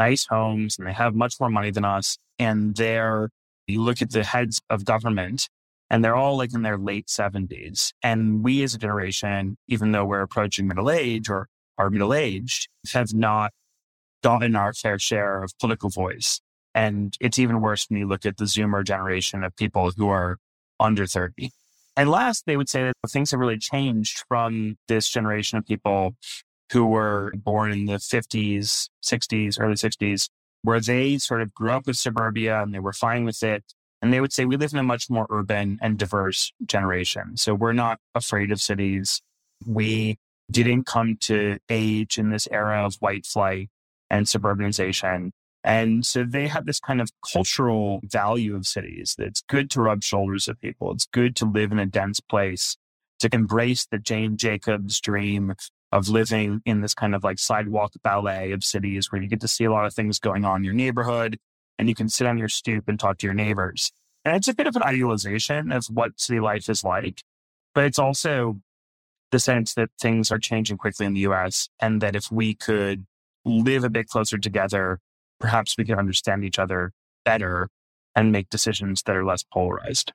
nice 0.00 0.26
homes 0.26 0.78
and 0.78 0.88
they 0.88 0.92
have 0.94 1.14
much 1.14 1.34
more 1.38 1.50
money 1.50 1.70
than 1.70 1.84
us. 1.84 2.16
And 2.38 2.74
they're, 2.74 3.28
you 3.66 3.82
look 3.82 4.00
at 4.00 4.10
the 4.10 4.24
heads 4.24 4.60
of 4.70 4.84
government 4.84 5.48
and 5.90 6.02
they're 6.02 6.16
all 6.16 6.38
like 6.38 6.54
in 6.54 6.62
their 6.62 6.78
late 6.78 7.06
70s. 7.06 7.92
And 8.02 8.42
we 8.42 8.62
as 8.62 8.74
a 8.74 8.78
generation, 8.78 9.58
even 9.68 9.92
though 9.92 10.06
we're 10.06 10.22
approaching 10.22 10.66
middle 10.66 10.90
age 10.90 11.28
or 11.28 11.48
are 11.76 11.90
middle 11.90 12.14
aged, 12.14 12.68
have 12.94 13.12
not 13.12 13.52
gotten 14.22 14.56
our 14.56 14.72
fair 14.72 14.98
share 14.98 15.42
of 15.42 15.52
political 15.58 15.90
voice. 15.90 16.40
And 16.74 17.14
it's 17.20 17.38
even 17.38 17.60
worse 17.60 17.86
when 17.88 17.98
you 17.98 18.06
look 18.06 18.24
at 18.24 18.38
the 18.38 18.44
Zoomer 18.44 18.84
generation 18.84 19.44
of 19.44 19.54
people 19.56 19.90
who 19.96 20.08
are 20.08 20.38
under 20.78 21.06
30. 21.06 21.50
And 21.96 22.10
last, 22.10 22.46
they 22.46 22.56
would 22.56 22.68
say 22.68 22.84
that 22.84 22.94
things 23.10 23.32
have 23.32 23.40
really 23.40 23.58
changed 23.58 24.24
from 24.28 24.76
this 24.88 25.08
generation 25.08 25.58
of 25.58 25.66
people 25.66 26.14
who 26.72 26.86
were 26.86 27.32
born 27.36 27.72
in 27.72 27.86
the 27.86 27.94
50s, 27.94 28.88
60s, 29.04 29.60
early 29.60 29.74
60s, 29.74 30.28
where 30.62 30.80
they 30.80 31.18
sort 31.18 31.42
of 31.42 31.52
grew 31.54 31.70
up 31.70 31.86
with 31.86 31.96
suburbia 31.96 32.62
and 32.62 32.72
they 32.72 32.78
were 32.78 32.92
fine 32.92 33.24
with 33.24 33.42
it. 33.42 33.64
And 34.02 34.12
they 34.12 34.20
would 34.20 34.32
say 34.32 34.44
we 34.44 34.56
live 34.56 34.72
in 34.72 34.78
a 34.78 34.82
much 34.82 35.10
more 35.10 35.26
urban 35.30 35.78
and 35.82 35.98
diverse 35.98 36.52
generation. 36.64 37.36
So 37.36 37.54
we're 37.54 37.72
not 37.72 37.98
afraid 38.14 38.50
of 38.50 38.60
cities. 38.60 39.20
We 39.66 40.18
didn't 40.50 40.86
come 40.86 41.16
to 41.22 41.58
age 41.68 42.18
in 42.18 42.30
this 42.30 42.48
era 42.50 42.84
of 42.84 42.96
white 43.00 43.26
flight 43.26 43.68
and 44.08 44.26
suburbanization. 44.26 45.30
And 45.62 46.06
so 46.06 46.24
they 46.24 46.48
have 46.48 46.64
this 46.64 46.80
kind 46.80 47.00
of 47.00 47.10
cultural 47.32 48.00
value 48.04 48.56
of 48.56 48.66
cities 48.66 49.14
that 49.18 49.26
it's 49.26 49.42
good 49.42 49.70
to 49.72 49.82
rub 49.82 50.02
shoulders 50.02 50.48
with 50.48 50.60
people. 50.60 50.92
It's 50.92 51.06
good 51.06 51.36
to 51.36 51.44
live 51.44 51.70
in 51.70 51.78
a 51.78 51.84
dense 51.84 52.20
place, 52.20 52.76
to 53.18 53.28
embrace 53.32 53.86
the 53.86 53.98
Jane 53.98 54.38
Jacobs 54.38 55.00
dream 55.00 55.54
of 55.92 56.08
living 56.08 56.62
in 56.64 56.80
this 56.80 56.94
kind 56.94 57.14
of 57.14 57.24
like 57.24 57.38
sidewalk 57.38 57.92
ballet 58.02 58.52
of 58.52 58.62
cities 58.62 59.10
where 59.10 59.20
you 59.20 59.28
get 59.28 59.40
to 59.40 59.48
see 59.48 59.64
a 59.64 59.72
lot 59.72 59.86
of 59.86 59.94
things 59.94 60.18
going 60.18 60.44
on 60.44 60.58
in 60.58 60.64
your 60.64 60.74
neighborhood 60.74 61.38
and 61.78 61.88
you 61.88 61.94
can 61.94 62.08
sit 62.08 62.26
on 62.26 62.38
your 62.38 62.48
stoop 62.48 62.88
and 62.88 63.00
talk 63.00 63.18
to 63.18 63.26
your 63.26 63.34
neighbors. 63.34 63.90
And 64.24 64.36
it's 64.36 64.48
a 64.48 64.54
bit 64.54 64.66
of 64.66 64.76
an 64.76 64.82
idealization 64.82 65.72
of 65.72 65.86
what 65.86 66.20
city 66.20 66.40
life 66.40 66.68
is 66.68 66.84
like, 66.84 67.22
but 67.74 67.84
it's 67.84 67.98
also 67.98 68.60
the 69.30 69.38
sense 69.38 69.74
that 69.74 69.90
things 70.00 70.30
are 70.30 70.38
changing 70.38 70.76
quickly 70.76 71.06
in 71.06 71.14
the 71.14 71.20
US 71.20 71.68
and 71.80 72.00
that 72.00 72.14
if 72.14 72.30
we 72.30 72.54
could 72.54 73.06
live 73.44 73.84
a 73.84 73.90
bit 73.90 74.08
closer 74.08 74.38
together 74.38 75.00
perhaps 75.40 75.76
we 75.76 75.84
could 75.84 75.98
understand 75.98 76.44
each 76.44 76.58
other 76.58 76.92
better 77.24 77.68
and 78.14 78.30
make 78.30 78.50
decisions 78.50 79.02
that 79.02 79.16
are 79.16 79.24
less 79.24 79.42
polarized. 79.42 80.12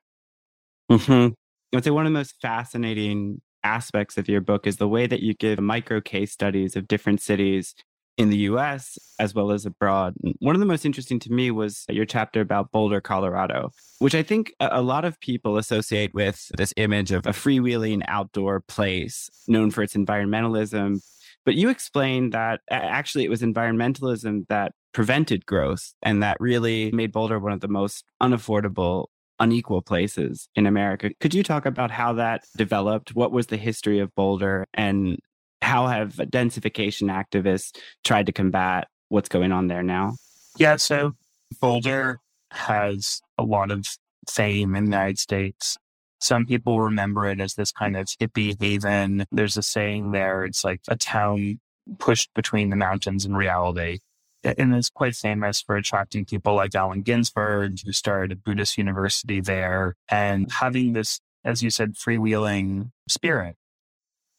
Mm-hmm. 0.89 1.33
I 1.73 1.75
would 1.75 1.83
say 1.83 1.89
one 1.89 2.05
of 2.05 2.13
the 2.13 2.19
most 2.19 2.35
fascinating 2.41 3.41
aspects 3.65 4.17
of 4.17 4.29
your 4.29 4.41
book 4.41 4.67
is 4.67 4.77
the 4.77 4.87
way 4.87 5.07
that 5.07 5.21
you 5.21 5.33
give 5.33 5.59
micro 5.59 5.99
case 5.99 6.31
studies 6.31 6.75
of 6.75 6.87
different 6.87 7.21
cities 7.21 7.75
in 8.17 8.29
the 8.29 8.37
US 8.49 8.97
as 9.19 9.33
well 9.33 9.51
as 9.51 9.65
abroad. 9.65 10.13
One 10.39 10.55
of 10.55 10.59
the 10.59 10.65
most 10.65 10.85
interesting 10.85 11.19
to 11.19 11.31
me 11.31 11.51
was 11.51 11.83
your 11.89 12.05
chapter 12.05 12.39
about 12.39 12.71
Boulder, 12.71 13.01
Colorado, 13.01 13.71
which 13.99 14.15
I 14.15 14.23
think 14.23 14.53
a 14.61 14.81
lot 14.81 15.03
of 15.03 15.19
people 15.19 15.57
associate 15.57 16.13
with 16.13 16.49
this 16.57 16.73
image 16.77 17.11
of 17.11 17.25
a 17.25 17.31
freewheeling 17.31 18.03
outdoor 18.07 18.61
place 18.61 19.29
known 19.47 19.71
for 19.71 19.83
its 19.83 19.95
environmentalism. 19.95 21.01
But 21.43 21.55
you 21.55 21.69
explained 21.69 22.31
that 22.31 22.61
actually 22.69 23.25
it 23.25 23.29
was 23.29 23.41
environmentalism 23.41 24.47
that 24.47 24.71
prevented 24.93 25.45
growth 25.45 25.93
and 26.01 26.23
that 26.23 26.37
really 26.39 26.91
made 26.91 27.11
Boulder 27.11 27.37
one 27.37 27.51
of 27.51 27.59
the 27.59 27.67
most 27.67 28.05
unaffordable 28.23 29.07
unequal 29.39 29.81
places 29.81 30.49
in 30.55 30.65
America. 30.65 31.11
Could 31.19 31.33
you 31.33 31.43
talk 31.43 31.65
about 31.65 31.91
how 31.91 32.13
that 32.13 32.45
developed? 32.57 33.15
What 33.15 33.31
was 33.31 33.47
the 33.47 33.57
history 33.57 33.99
of 33.99 34.13
Boulder 34.15 34.65
and 34.73 35.19
how 35.61 35.87
have 35.87 36.15
densification 36.15 37.09
activists 37.09 37.77
tried 38.03 38.25
to 38.27 38.31
combat 38.31 38.87
what's 39.09 39.29
going 39.29 39.51
on 39.51 39.67
there 39.67 39.83
now? 39.83 40.15
Yeah, 40.57 40.77
so 40.77 41.13
Boulder 41.59 42.19
has 42.51 43.21
a 43.37 43.43
lot 43.43 43.71
of 43.71 43.85
fame 44.29 44.75
in 44.75 44.85
the 44.85 44.91
United 44.91 45.19
States. 45.19 45.77
Some 46.19 46.45
people 46.45 46.79
remember 46.79 47.27
it 47.27 47.41
as 47.41 47.55
this 47.55 47.71
kind 47.71 47.97
of 47.97 48.07
hippie 48.07 48.55
haven. 48.59 49.25
There's 49.31 49.57
a 49.57 49.63
saying 49.63 50.11
there, 50.11 50.45
it's 50.45 50.63
like 50.63 50.81
a 50.87 50.95
town 50.95 51.59
pushed 51.99 52.33
between 52.33 52.69
the 52.69 52.75
mountains 52.75 53.25
and 53.25 53.37
reality 53.37 53.99
and 54.45 54.75
is 54.75 54.89
quite 54.89 55.15
famous 55.15 55.61
for 55.61 55.75
attracting 55.75 56.25
people 56.25 56.55
like 56.55 56.75
Allen 56.75 57.01
Ginsberg, 57.01 57.79
who 57.83 57.91
started 57.91 58.31
a 58.31 58.35
Buddhist 58.35 58.77
university 58.77 59.41
there, 59.41 59.95
and 60.09 60.51
having 60.51 60.93
this, 60.93 61.19
as 61.43 61.63
you 61.63 61.69
said, 61.69 61.95
freewheeling 61.95 62.91
spirit. 63.09 63.55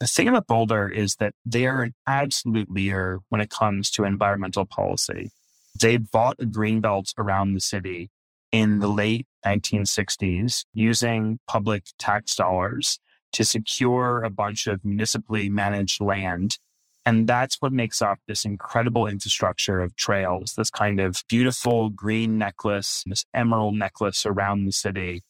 The 0.01 0.07
thing 0.07 0.29
about 0.29 0.47
Boulder 0.47 0.89
is 0.89 1.17
that 1.17 1.35
they 1.45 1.67
are 1.67 1.83
an 1.83 1.95
absolute 2.07 2.71
leader 2.71 3.21
when 3.31 3.41
it 3.41 3.51
comes 3.51 3.91
to 3.93 4.05
environmental 4.05 4.67
policy. 4.67 5.31
They 5.81 5.97
bought 5.97 6.37
a 6.39 6.47
green 6.47 6.81
belt 6.81 7.13
around 7.19 7.55
the 7.55 7.61
city 7.61 8.11
in 8.53 8.79
the 8.79 8.89
late 8.89 9.27
1960s 9.45 10.65
using 10.73 11.39
public 11.47 11.85
tax 11.99 12.37
dollars 12.37 12.99
to 13.33 13.45
secure 13.45 14.23
a 14.23 14.31
bunch 14.31 14.67
of 14.67 14.85
municipally 14.85 15.49
managed 15.49 16.01
land 16.01 16.59
and 17.07 17.29
that's 17.29 17.63
what 17.63 17.73
makes 17.73 18.03
up 18.03 18.19
this 18.27 18.45
incredible 18.45 19.07
infrastructure 19.07 19.81
of 19.81 19.95
trails, 19.95 20.55
this 20.57 20.71
kind 20.71 20.99
of 20.99 21.23
beautiful 21.29 21.89
green 21.89 22.37
necklace, 22.37 23.05
this 23.07 23.25
emerald 23.33 23.77
necklace 23.77 24.27
around 24.27 24.65
the 24.65 24.73
city 24.73 25.23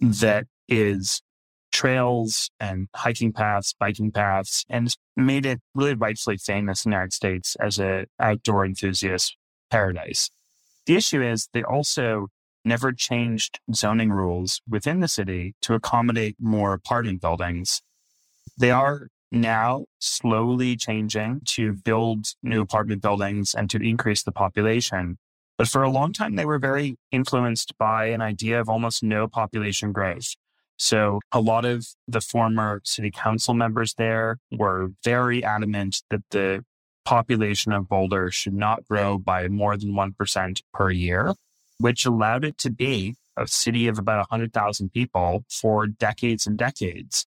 that 0.00 0.46
is 0.66 1.20
trails 1.72 2.50
and 2.58 2.88
hiking 2.96 3.34
paths, 3.34 3.74
biking 3.78 4.10
paths, 4.10 4.64
and 4.70 4.96
made 5.14 5.44
it 5.44 5.60
really 5.74 5.94
rightfully 5.94 6.38
famous 6.38 6.86
in 6.86 6.90
the 6.90 6.96
United 6.96 7.12
States 7.12 7.54
as 7.60 7.78
an 7.78 8.06
outdoor 8.18 8.64
enthusiast 8.64 9.36
paradise. 9.70 10.30
The 10.86 10.96
issue 10.96 11.22
is 11.22 11.48
they 11.52 11.62
also 11.62 12.28
never 12.64 12.92
changed 12.92 13.60
zoning 13.74 14.10
rules 14.10 14.62
within 14.66 15.00
the 15.00 15.08
city 15.08 15.54
to 15.60 15.74
accommodate 15.74 16.36
more 16.40 16.72
apartment 16.72 17.20
buildings. 17.20 17.82
They 18.58 18.70
are 18.70 19.08
now 19.32 19.84
slowly 19.98 20.76
changing 20.76 21.42
to 21.44 21.72
build 21.72 22.26
new 22.42 22.60
apartment 22.60 23.02
buildings 23.02 23.54
and 23.54 23.70
to 23.70 23.78
increase 23.78 24.22
the 24.22 24.32
population. 24.32 25.18
But 25.58 25.68
for 25.68 25.82
a 25.82 25.90
long 25.90 26.12
time, 26.12 26.36
they 26.36 26.46
were 26.46 26.58
very 26.58 26.96
influenced 27.12 27.76
by 27.78 28.06
an 28.06 28.22
idea 28.22 28.60
of 28.60 28.68
almost 28.68 29.02
no 29.02 29.28
population 29.28 29.92
growth. 29.92 30.34
So 30.78 31.20
a 31.32 31.40
lot 31.40 31.66
of 31.66 31.86
the 32.08 32.22
former 32.22 32.80
city 32.84 33.10
council 33.10 33.52
members 33.52 33.94
there 33.94 34.38
were 34.50 34.92
very 35.04 35.44
adamant 35.44 36.02
that 36.08 36.22
the 36.30 36.64
population 37.04 37.72
of 37.72 37.88
Boulder 37.88 38.30
should 38.30 38.54
not 38.54 38.86
grow 38.88 39.18
by 39.18 39.48
more 39.48 39.76
than 39.76 39.92
1% 39.92 40.62
per 40.72 40.90
year, 40.90 41.34
which 41.78 42.06
allowed 42.06 42.44
it 42.44 42.56
to 42.58 42.70
be 42.70 43.16
a 43.36 43.46
city 43.46 43.88
of 43.88 43.98
about 43.98 44.26
100,000 44.30 44.90
people 44.92 45.44
for 45.50 45.86
decades 45.86 46.46
and 46.46 46.56
decades 46.56 47.26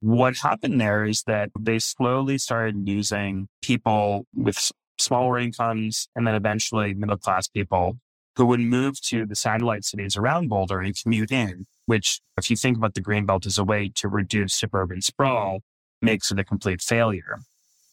what 0.00 0.36
happened 0.38 0.80
there 0.80 1.04
is 1.04 1.22
that 1.24 1.50
they 1.58 1.78
slowly 1.78 2.38
started 2.38 2.88
using 2.88 3.48
people 3.62 4.26
with 4.34 4.70
smaller 4.98 5.38
incomes 5.38 6.08
and 6.14 6.26
then 6.26 6.34
eventually 6.34 6.94
middle 6.94 7.16
class 7.16 7.48
people 7.48 7.98
who 8.36 8.46
would 8.46 8.60
move 8.60 9.00
to 9.00 9.26
the 9.26 9.34
satellite 9.34 9.84
cities 9.84 10.16
around 10.16 10.48
Boulder 10.48 10.80
and 10.80 10.96
commute 10.96 11.32
in, 11.32 11.66
which, 11.86 12.20
if 12.36 12.48
you 12.50 12.56
think 12.56 12.76
about 12.76 12.94
the 12.94 13.02
Greenbelt 13.02 13.46
as 13.46 13.58
a 13.58 13.64
way 13.64 13.90
to 13.96 14.08
reduce 14.08 14.54
suburban 14.54 15.02
sprawl, 15.02 15.60
makes 16.00 16.30
it 16.30 16.38
a 16.38 16.44
complete 16.44 16.80
failure. 16.80 17.40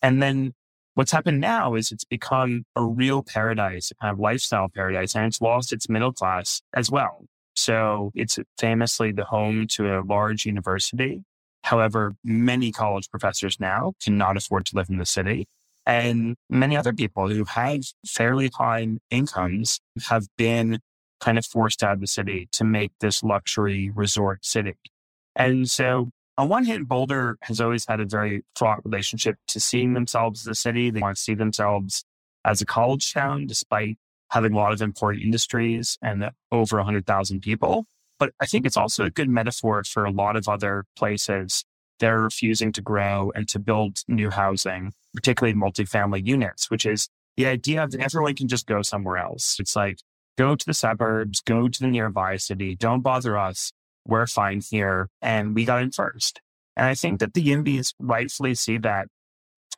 And 0.03 0.21
then 0.21 0.53
what's 0.93 1.11
happened 1.11 1.41
now 1.41 1.73
is 1.73 1.91
it's 1.91 2.03
become 2.03 2.65
a 2.75 2.83
real 2.83 3.23
paradise, 3.23 3.89
a 3.89 3.95
kind 3.95 4.13
of 4.13 4.19
lifestyle 4.19 4.69
paradise, 4.69 5.15
and 5.15 5.25
it's 5.25 5.41
lost 5.41 5.73
its 5.73 5.89
middle 5.89 6.13
class 6.13 6.61
as 6.75 6.91
well. 6.91 7.25
So 7.55 8.11
it's 8.13 8.37
famously 8.59 9.11
the 9.11 9.25
home 9.25 9.65
to 9.71 9.97
a 9.97 10.03
large 10.03 10.45
university 10.45 11.23
However, 11.65 12.15
many 12.23 12.71
college 12.71 13.09
professors 13.09 13.59
now 13.59 13.93
cannot 14.03 14.37
afford 14.37 14.67
to 14.67 14.75
live 14.75 14.87
in 14.87 14.99
the 14.99 15.05
city. 15.05 15.47
And 15.87 16.35
many 16.47 16.77
other 16.77 16.93
people 16.93 17.27
who 17.27 17.43
have 17.45 17.81
fairly 18.07 18.51
high 18.53 18.87
incomes 19.09 19.79
have 20.07 20.27
been 20.37 20.79
kind 21.19 21.39
of 21.39 21.45
forced 21.45 21.81
out 21.81 21.93
of 21.93 22.01
the 22.01 22.07
city 22.07 22.47
to 22.51 22.63
make 22.63 22.91
this 22.99 23.23
luxury 23.23 23.89
resort 23.89 24.45
city. 24.45 24.75
And 25.35 25.67
so 25.67 26.11
on 26.37 26.49
one 26.49 26.65
hand, 26.65 26.87
Boulder 26.87 27.37
has 27.41 27.59
always 27.59 27.87
had 27.87 27.99
a 27.99 28.05
very 28.05 28.43
fraught 28.55 28.85
relationship 28.85 29.37
to 29.47 29.59
seeing 29.59 29.93
themselves 29.93 30.41
as 30.41 30.47
a 30.47 30.55
city. 30.55 30.91
They 30.91 30.99
want 30.99 31.17
to 31.17 31.21
see 31.21 31.33
themselves 31.33 32.05
as 32.45 32.61
a 32.61 32.65
college 32.65 33.11
town, 33.11 33.47
despite 33.47 33.97
having 34.29 34.53
a 34.53 34.55
lot 34.55 34.71
of 34.71 34.83
important 34.83 35.23
industries 35.23 35.97
and 35.99 36.29
over 36.51 36.77
100,000 36.77 37.39
people. 37.41 37.85
But 38.19 38.33
I 38.39 38.45
think 38.45 38.61
mm-hmm. 38.61 38.67
it's 38.67 38.77
also 38.77 39.05
a 39.05 39.11
good 39.11 39.29
metaphor 39.29 39.83
for 39.83 40.05
a 40.05 40.11
lot 40.11 40.35
of 40.35 40.47
other 40.47 40.85
places 40.95 41.63
that 41.99 42.11
are 42.11 42.21
refusing 42.21 42.71
to 42.73 42.81
grow 42.81 43.31
and 43.35 43.47
to 43.49 43.59
build 43.59 43.99
new 44.07 44.29
housing, 44.29 44.93
particularly 45.13 45.57
multifamily 45.57 46.25
units, 46.25 46.69
which 46.69 46.85
is 46.85 47.07
the 47.37 47.45
idea 47.45 47.87
that 47.87 47.99
everyone 47.99 48.35
can 48.35 48.47
just 48.47 48.67
go 48.67 48.81
somewhere 48.81 49.17
else. 49.17 49.57
It's 49.59 49.75
like, 49.75 49.99
go 50.37 50.55
to 50.55 50.65
the 50.65 50.73
suburbs, 50.73 51.41
go 51.41 51.67
to 51.67 51.79
the 51.79 51.87
nearby 51.87 52.37
city, 52.37 52.75
don't 52.75 53.01
bother 53.01 53.37
us. 53.37 53.71
We're 54.05 54.27
fine 54.27 54.61
here. 54.69 55.09
And 55.21 55.55
we 55.55 55.65
got 55.65 55.81
in 55.81 55.91
first. 55.91 56.41
And 56.75 56.85
I 56.85 56.95
think 56.95 57.19
that 57.21 57.33
the 57.33 57.45
YIMBYs 57.45 57.93
rightfully 57.99 58.55
see 58.55 58.77
that 58.79 59.07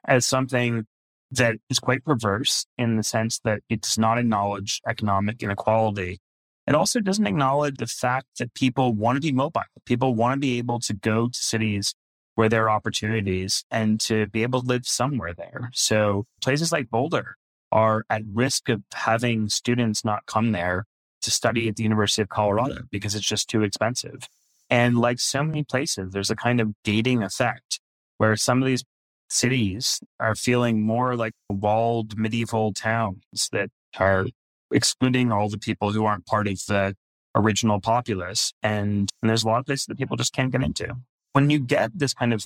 as 0.06 0.26
something 0.26 0.86
that 1.32 1.58
is 1.70 1.80
quite 1.80 2.04
perverse 2.04 2.66
in 2.78 2.98
the 2.98 3.04
sense 3.04 3.40
that 3.44 3.62
it 3.70 3.82
does 3.82 3.98
not 3.98 4.18
acknowledge 4.18 4.82
economic 4.88 5.44
inequality. 5.44 6.20
It 6.68 6.76
also 6.76 7.00
doesn't 7.00 7.26
acknowledge 7.28 7.78
the 7.78 7.88
fact 7.88 8.28
that 8.40 8.54
people 8.54 8.94
want 8.94 9.16
to 9.16 9.22
be 9.22 9.32
mobile. 9.32 9.62
People 9.86 10.16
want 10.16 10.34
to 10.36 10.40
be 10.40 10.58
able 10.58 10.80
to 10.82 10.94
go 10.94 11.30
to 11.30 11.40
cities 11.40 11.96
where 12.36 12.50
there 12.50 12.66
are 12.66 12.70
opportunities 12.70 13.64
and 13.72 14.00
to 14.02 14.28
be 14.28 14.44
able 14.44 14.62
to 14.62 14.68
live 14.68 14.86
somewhere 14.86 15.34
there. 15.34 15.72
So 15.74 16.26
places 16.42 16.72
like 16.72 16.90
Boulder 16.90 17.36
are 17.72 18.04
at 18.10 18.22
risk 18.32 18.70
of 18.70 18.84
having 18.94 19.50
students 19.50 20.06
not 20.06 20.26
come 20.26 20.52
there 20.52 20.86
to 21.22 21.32
study 21.32 21.68
at 21.68 21.78
the 21.78 21.84
University 21.84 22.22
of 22.22 22.30
Colorado 22.30 22.84
because 22.92 23.16
it's 23.16 23.26
just 23.26 23.50
too 23.50 23.64
expensive. 23.64 24.28
And 24.70 25.00
like 25.00 25.20
so 25.20 25.44
many 25.44 25.64
places, 25.64 26.12
there's 26.12 26.30
a 26.30 26.36
kind 26.36 26.60
of 26.60 26.74
gating 26.84 27.24
effect 27.24 27.80
where 28.18 28.36
some 28.36 28.62
of 28.62 28.68
these 28.68 28.84
cities 29.30 30.00
are 30.20 30.36
feeling 30.36 30.82
more 30.82 31.16
like 31.16 31.34
walled 31.50 32.18
medieval 32.18 32.74
towns 32.74 33.50
that 33.52 33.70
are 33.98 34.28
excluding 34.72 35.32
all 35.32 35.50
the 35.50 35.58
people 35.58 35.92
who 35.92 36.06
aren't 36.06 36.26
part 36.26 36.48
of 36.48 36.60
the 36.68 36.96
original 37.36 37.80
populace. 37.80 38.54
And, 38.64 39.10
and 39.22 39.30
there's 39.30 39.44
a 39.44 39.48
lot 39.48 39.60
of 39.60 39.66
places 39.66 39.86
that 39.88 39.98
people 39.98 40.18
just 40.18 40.34
can't 40.34 40.52
get 40.52 40.64
into. 40.64 40.96
When 41.34 41.50
you 41.50 41.60
get 41.60 41.92
this 41.94 42.14
kind 42.14 42.34
of 42.34 42.46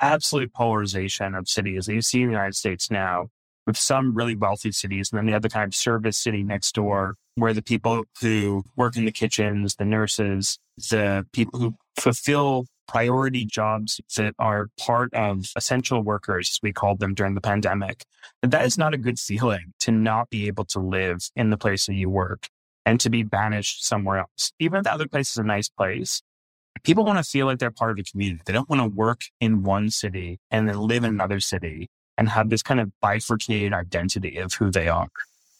absolute 0.00 0.52
polarization 0.54 1.34
of 1.34 1.48
cities 1.48 1.86
that 1.86 1.94
you 1.94 2.02
see 2.02 2.22
in 2.22 2.28
the 2.28 2.32
United 2.32 2.54
States 2.54 2.90
now, 2.90 3.28
with 3.66 3.76
some 3.76 4.14
really 4.14 4.36
wealthy 4.36 4.72
cities, 4.72 5.10
and 5.10 5.18
then 5.18 5.26
the 5.26 5.34
other 5.34 5.48
kind 5.48 5.68
of 5.68 5.74
service 5.74 6.18
city 6.18 6.42
next 6.42 6.74
door, 6.74 7.16
where 7.36 7.52
the 7.52 7.62
people 7.62 8.04
who 8.20 8.62
work 8.76 8.96
in 8.96 9.04
the 9.04 9.12
kitchens, 9.12 9.76
the 9.76 9.84
nurses, 9.84 10.58
the 10.76 11.26
people 11.32 11.58
who 11.58 11.74
fulfill 11.98 12.66
priority 12.86 13.44
jobs 13.44 14.00
that 14.16 14.34
are 14.38 14.68
part 14.78 15.12
of 15.14 15.46
essential 15.56 16.02
workers, 16.02 16.58
we 16.62 16.72
called 16.72 17.00
them 17.00 17.14
during 17.14 17.34
the 17.34 17.40
pandemic. 17.40 18.04
That 18.42 18.64
is 18.64 18.78
not 18.78 18.94
a 18.94 18.98
good 18.98 19.18
feeling 19.18 19.72
to 19.80 19.92
not 19.92 20.30
be 20.30 20.46
able 20.46 20.64
to 20.66 20.80
live 20.80 21.28
in 21.36 21.50
the 21.50 21.56
place 21.56 21.86
that 21.86 21.94
you 21.94 22.10
work 22.10 22.48
and 22.86 23.00
to 23.00 23.10
be 23.10 23.22
banished 23.22 23.84
somewhere 23.84 24.18
else. 24.18 24.52
Even 24.58 24.78
if 24.78 24.84
the 24.84 24.92
other 24.92 25.08
place 25.08 25.30
is 25.30 25.38
a 25.38 25.44
nice 25.44 25.68
place, 25.68 26.22
people 26.82 27.04
want 27.04 27.18
to 27.18 27.24
feel 27.24 27.46
like 27.46 27.58
they're 27.58 27.70
part 27.70 27.90
of 27.90 27.98
a 27.98 28.02
community. 28.02 28.42
They 28.44 28.52
don't 28.52 28.68
want 28.68 28.82
to 28.82 28.88
work 28.88 29.22
in 29.40 29.62
one 29.62 29.90
city 29.90 30.40
and 30.50 30.68
then 30.68 30.78
live 30.78 31.04
in 31.04 31.10
another 31.10 31.40
city 31.40 31.88
and 32.16 32.28
have 32.28 32.50
this 32.50 32.62
kind 32.62 32.80
of 32.80 32.92
bifurcated 33.00 33.72
identity 33.72 34.38
of 34.38 34.54
who 34.54 34.70
they 34.70 34.88
are 34.88 35.08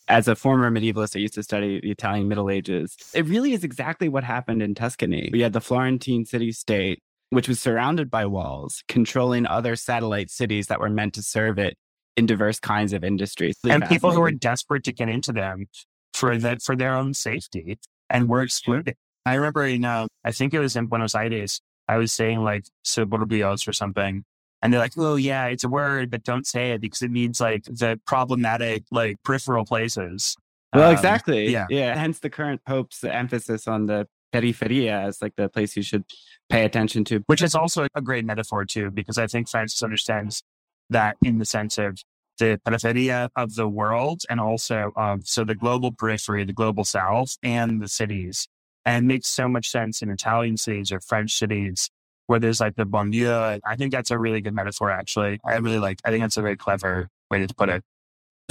as 0.09 0.29
a 0.29 0.35
former 0.35 0.71
medievalist, 0.71 1.17
I 1.17 1.21
used 1.21 1.35
to 1.35 1.43
study 1.43 1.81
the 1.81 1.91
Italian 1.91 2.29
Middle 2.29 2.51
Ages. 2.51 2.97
It 3.15 3.27
really 3.27 3.53
is 3.53 3.65
exactly 3.65 4.09
what 4.09 4.25
happened 4.25 4.63
in 4.63 4.75
Tuscany. 4.75 5.31
We 5.33 5.41
had 5.41 5.53
the 5.53 5.61
Florentine 5.61 6.25
city 6.25 6.53
state 6.53 7.03
which 7.35 7.49
was 7.49 7.61
surrounded 7.61 8.11
by 8.11 8.25
walls, 8.27 8.83
controlling 8.89 9.47
other 9.47 9.75
satellite 9.77 10.31
cities 10.31 10.69
that 10.69 10.81
were 10.81 10.89
meant 10.89 11.15
to 11.15 11.23
serve 11.23 11.59
it 11.59 11.77
in 12.17 12.27
diverse 12.27 12.61
kinds 12.61 12.93
of 12.93 13.03
industries. 13.03 13.57
And 13.69 13.85
people 13.87 14.13
who 14.13 14.21
were 14.21 14.31
desperate 14.31 14.85
to 14.85 14.93
get 14.93 15.09
into 15.09 15.33
them 15.33 15.67
for 16.13 16.39
that 16.39 16.63
for 16.63 16.77
their 16.77 16.95
own 16.95 17.13
safety 17.13 17.79
and 18.09 18.29
were 18.29 18.43
excluded. 18.43 18.95
I 19.27 19.35
remember, 19.35 19.67
you 19.67 19.81
know, 19.81 20.07
I 20.25 20.31
think 20.31 20.55
it 20.55 20.61
was 20.61 20.77
in 20.77 20.87
Buenos 20.87 21.15
Aires. 21.15 21.61
I 21.89 21.97
was 21.97 22.13
saying 22.13 22.45
like 22.45 22.67
suburbios 22.87 23.67
or 23.67 23.73
something. 23.73 24.25
And 24.63 24.73
they're 24.73 24.81
like, 24.81 24.97
oh 24.97 25.17
yeah, 25.17 25.47
it's 25.47 25.65
a 25.65 25.69
word, 25.69 26.11
but 26.11 26.23
don't 26.23 26.47
say 26.47 26.71
it 26.71 26.81
because 26.81 27.03
it 27.03 27.11
means 27.11 27.41
like 27.41 27.65
the 27.65 28.01
problematic, 28.07 28.85
like 28.91 29.17
peripheral 29.25 29.65
places. 29.65 30.37
Well, 30.73 30.89
um, 30.89 30.95
exactly. 30.95 31.51
Yeah. 31.51 31.67
Yeah. 31.69 31.99
Hence 31.99 32.21
the 32.21 32.31
current 32.31 32.63
Pope's 32.65 33.03
emphasis 33.05 33.67
on 33.67 33.87
the 33.87 34.07
periferia 34.35 35.07
as 35.07 35.23
like 35.23 35.37
the 35.37 35.49
place 35.49 35.77
you 35.77 35.83
should 35.83 36.05
pay 36.51 36.65
attention 36.65 37.05
to. 37.05 37.23
Which 37.27 37.43
is 37.43 37.55
also 37.55 37.87
a 37.95 38.01
great 38.01 38.25
metaphor 38.25 38.65
too, 38.65 38.91
because 38.91 39.19
I 39.19 39.27
think 39.27 39.49
Francis 39.49 39.83
understands 39.83 40.43
that 40.91 41.17
in 41.23 41.39
the 41.39 41.45
sense 41.45 41.79
of 41.79 41.99
the 42.39 42.61
periferia 42.67 43.29
of 43.37 43.55
the 43.55 43.69
world 43.69 44.23
and 44.29 44.41
also 44.41 44.91
of 44.97 45.27
so 45.27 45.45
the 45.45 45.55
global 45.55 45.93
periphery, 45.93 46.45
the 46.45 46.53
global 46.53 46.85
south 46.85 47.37
and 47.43 47.81
the 47.81 47.89
cities. 47.89 48.49
And 48.87 49.07
makes 49.07 49.29
so 49.29 49.49
much 49.49 49.71
sense 49.71 50.03
in 50.03 50.11
Italian 50.11 50.59
cities 50.59 50.93
or 50.93 51.01
French 51.01 51.33
cities 51.33 51.89
where 52.27 52.39
there's 52.39 52.61
like 52.61 52.77
the 52.77 52.85
banlieue. 52.85 53.59
I 53.65 53.77
think 53.77 53.93
that's 53.93 54.11
a 54.11 54.19
really 54.19 54.43
good 54.43 54.53
metaphor, 54.53 54.91
actually. 54.91 55.41
I 55.43 55.57
really 55.57 55.79
like, 55.79 56.01
I 56.05 56.11
think 56.11 56.23
that's 56.23 56.37
a 56.37 56.43
very 56.43 56.57
clever 56.57 57.09
way 57.31 57.47
to 57.47 57.55
put 57.55 57.71
it. 57.71 57.83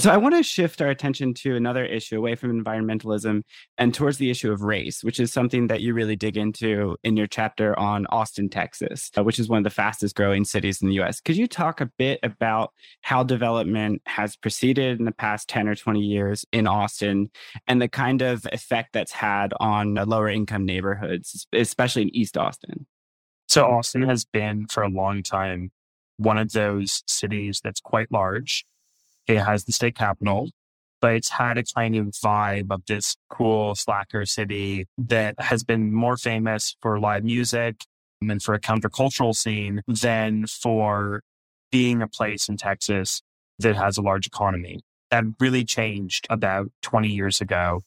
So 0.00 0.10
I 0.10 0.16
want 0.16 0.34
to 0.34 0.42
shift 0.42 0.82
our 0.82 0.88
attention 0.88 1.34
to 1.34 1.54
another 1.54 1.84
issue 1.84 2.18
away 2.18 2.34
from 2.34 2.50
environmentalism 2.52 3.42
and 3.78 3.94
towards 3.94 4.18
the 4.18 4.28
issue 4.28 4.50
of 4.50 4.62
race, 4.62 5.04
which 5.04 5.20
is 5.20 5.32
something 5.32 5.68
that 5.68 5.82
you 5.82 5.94
really 5.94 6.16
dig 6.16 6.36
into 6.36 6.96
in 7.04 7.16
your 7.16 7.28
chapter 7.28 7.78
on 7.78 8.04
Austin, 8.06 8.48
Texas, 8.48 9.12
uh, 9.16 9.22
which 9.22 9.38
is 9.38 9.48
one 9.48 9.58
of 9.58 9.64
the 9.64 9.70
fastest 9.70 10.16
growing 10.16 10.44
cities 10.44 10.82
in 10.82 10.88
the 10.88 11.00
US. 11.00 11.20
Could 11.20 11.36
you 11.36 11.46
talk 11.46 11.80
a 11.80 11.90
bit 11.96 12.18
about 12.24 12.72
how 13.02 13.22
development 13.22 14.02
has 14.06 14.34
proceeded 14.34 14.98
in 14.98 15.04
the 15.04 15.12
past 15.12 15.48
10 15.48 15.68
or 15.68 15.76
20 15.76 16.00
years 16.00 16.44
in 16.50 16.66
Austin 16.66 17.30
and 17.68 17.80
the 17.80 17.88
kind 17.88 18.20
of 18.20 18.44
effect 18.52 18.94
that's 18.94 19.12
had 19.12 19.54
on 19.60 19.94
lower 19.94 20.28
income 20.28 20.66
neighborhoods, 20.66 21.46
especially 21.52 22.02
in 22.02 22.16
East 22.16 22.36
Austin? 22.36 22.86
So 23.46 23.64
Austin 23.64 24.02
has 24.02 24.24
been 24.24 24.66
for 24.66 24.82
a 24.82 24.88
long 24.88 25.22
time 25.22 25.70
one 26.16 26.38
of 26.38 26.50
those 26.50 27.04
cities 27.06 27.60
that's 27.62 27.80
quite 27.80 28.10
large 28.10 28.64
it 29.26 29.38
has 29.38 29.64
the 29.64 29.72
state 29.72 29.94
capital, 29.94 30.50
but 31.00 31.14
it's 31.14 31.30
had 31.30 31.58
a 31.58 31.64
kind 31.64 31.96
of 31.96 32.06
vibe 32.06 32.70
of 32.70 32.82
this 32.86 33.16
cool 33.28 33.74
slacker 33.74 34.24
city 34.26 34.86
that 34.96 35.34
has 35.38 35.62
been 35.62 35.92
more 35.92 36.16
famous 36.16 36.76
for 36.80 36.98
live 36.98 37.24
music 37.24 37.84
and 38.20 38.42
for 38.42 38.54
a 38.54 38.60
countercultural 38.60 39.34
scene 39.34 39.82
than 39.86 40.46
for 40.46 41.22
being 41.70 42.02
a 42.02 42.08
place 42.08 42.48
in 42.48 42.56
Texas 42.56 43.22
that 43.58 43.76
has 43.76 43.98
a 43.98 44.02
large 44.02 44.26
economy. 44.26 44.80
That 45.10 45.24
really 45.40 45.64
changed 45.64 46.26
about 46.30 46.70
20 46.82 47.08
years 47.08 47.40
ago. 47.40 47.82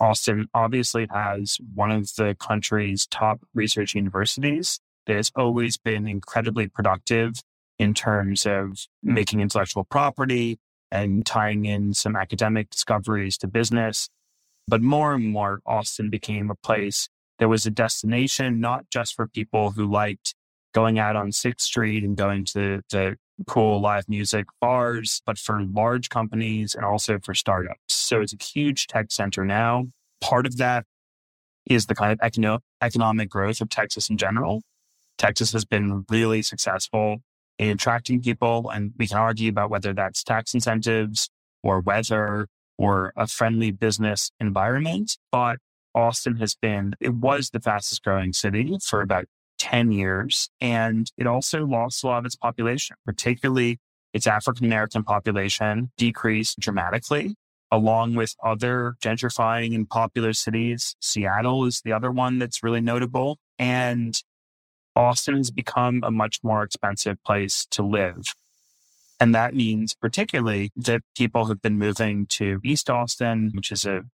Austin 0.00 0.48
obviously 0.52 1.06
has 1.12 1.58
one 1.74 1.90
of 1.90 2.14
the 2.16 2.36
country's 2.38 3.06
top 3.06 3.40
research 3.54 3.94
universities 3.94 4.80
that 5.06 5.16
has 5.16 5.30
always 5.36 5.76
been 5.76 6.08
incredibly 6.08 6.68
productive 6.68 7.42
in 7.78 7.94
terms 7.94 8.46
of 8.46 8.86
making 9.02 9.40
intellectual 9.40 9.84
property, 9.84 10.58
and 10.92 11.24
tying 11.24 11.64
in 11.64 11.94
some 11.94 12.14
academic 12.14 12.68
discoveries 12.68 13.38
to 13.38 13.48
business. 13.48 14.08
But 14.68 14.82
more 14.82 15.14
and 15.14 15.24
more, 15.24 15.60
Austin 15.66 16.10
became 16.10 16.50
a 16.50 16.54
place 16.54 17.08
that 17.38 17.48
was 17.48 17.66
a 17.66 17.70
destination, 17.70 18.60
not 18.60 18.84
just 18.90 19.14
for 19.14 19.26
people 19.26 19.70
who 19.70 19.90
liked 19.90 20.34
going 20.74 20.98
out 20.98 21.16
on 21.16 21.30
6th 21.30 21.62
Street 21.62 22.04
and 22.04 22.16
going 22.16 22.44
to 22.44 22.82
the 22.90 23.16
cool 23.46 23.80
live 23.80 24.08
music 24.08 24.46
bars, 24.60 25.22
but 25.24 25.38
for 25.38 25.62
large 25.62 26.10
companies 26.10 26.74
and 26.74 26.84
also 26.84 27.18
for 27.18 27.34
startups. 27.34 27.80
So 27.88 28.20
it's 28.20 28.34
a 28.34 28.44
huge 28.44 28.86
tech 28.86 29.10
center 29.10 29.44
now. 29.44 29.86
Part 30.20 30.46
of 30.46 30.58
that 30.58 30.84
is 31.66 31.86
the 31.86 31.94
kind 31.94 32.12
of 32.12 32.18
econo- 32.18 32.60
economic 32.82 33.30
growth 33.30 33.62
of 33.62 33.70
Texas 33.70 34.10
in 34.10 34.18
general. 34.18 34.62
Texas 35.16 35.52
has 35.52 35.64
been 35.64 36.04
really 36.10 36.42
successful 36.42 37.22
attracting 37.58 38.22
people. 38.22 38.70
And 38.70 38.92
we 38.98 39.06
can 39.06 39.18
argue 39.18 39.50
about 39.50 39.70
whether 39.70 39.92
that's 39.92 40.22
tax 40.22 40.54
incentives 40.54 41.28
or 41.62 41.80
weather 41.80 42.48
or 42.78 43.12
a 43.16 43.26
friendly 43.26 43.70
business 43.70 44.30
environment. 44.40 45.16
But 45.30 45.58
Austin 45.94 46.36
has 46.36 46.54
been, 46.54 46.94
it 47.00 47.14
was 47.14 47.50
the 47.50 47.60
fastest 47.60 48.02
growing 48.02 48.32
city 48.32 48.76
for 48.82 49.00
about 49.00 49.26
10 49.58 49.92
years. 49.92 50.48
And 50.60 51.10
it 51.16 51.26
also 51.26 51.64
lost 51.64 52.02
a 52.02 52.08
lot 52.08 52.18
of 52.18 52.26
its 52.26 52.36
population, 52.36 52.96
particularly 53.06 53.78
its 54.12 54.26
African 54.26 54.66
American 54.66 55.04
population 55.04 55.90
decreased 55.96 56.58
dramatically, 56.58 57.34
along 57.70 58.14
with 58.14 58.34
other 58.42 58.96
gentrifying 59.02 59.74
and 59.74 59.88
popular 59.88 60.32
cities. 60.32 60.94
Seattle 61.00 61.64
is 61.64 61.80
the 61.84 61.92
other 61.92 62.10
one 62.10 62.38
that's 62.38 62.62
really 62.62 62.80
notable. 62.80 63.38
And 63.58 64.20
Austin 64.94 65.36
has 65.36 65.50
become 65.50 66.02
a 66.04 66.10
much 66.10 66.40
more 66.42 66.62
expensive 66.62 67.22
place 67.24 67.66
to 67.70 67.82
live. 67.82 68.34
And 69.20 69.34
that 69.34 69.54
means 69.54 69.94
particularly 69.94 70.70
that 70.76 71.02
people 71.16 71.46
have 71.46 71.62
been 71.62 71.78
moving 71.78 72.26
to 72.26 72.60
East 72.64 72.90
Austin, 72.90 73.52
which 73.54 73.70
is 73.70 73.86
a 73.86 74.04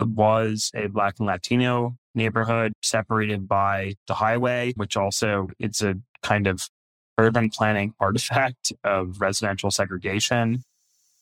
was 0.00 0.72
a 0.74 0.88
black 0.88 1.14
and 1.18 1.26
Latino 1.28 1.96
neighborhood 2.14 2.72
separated 2.82 3.46
by 3.46 3.94
the 4.08 4.14
highway, 4.14 4.72
which 4.76 4.96
also 4.96 5.50
it's 5.58 5.82
a 5.82 5.94
kind 6.22 6.46
of 6.46 6.68
urban 7.18 7.50
planning 7.50 7.94
artifact 8.00 8.72
of 8.84 9.20
residential 9.20 9.70
segregation. 9.70 10.64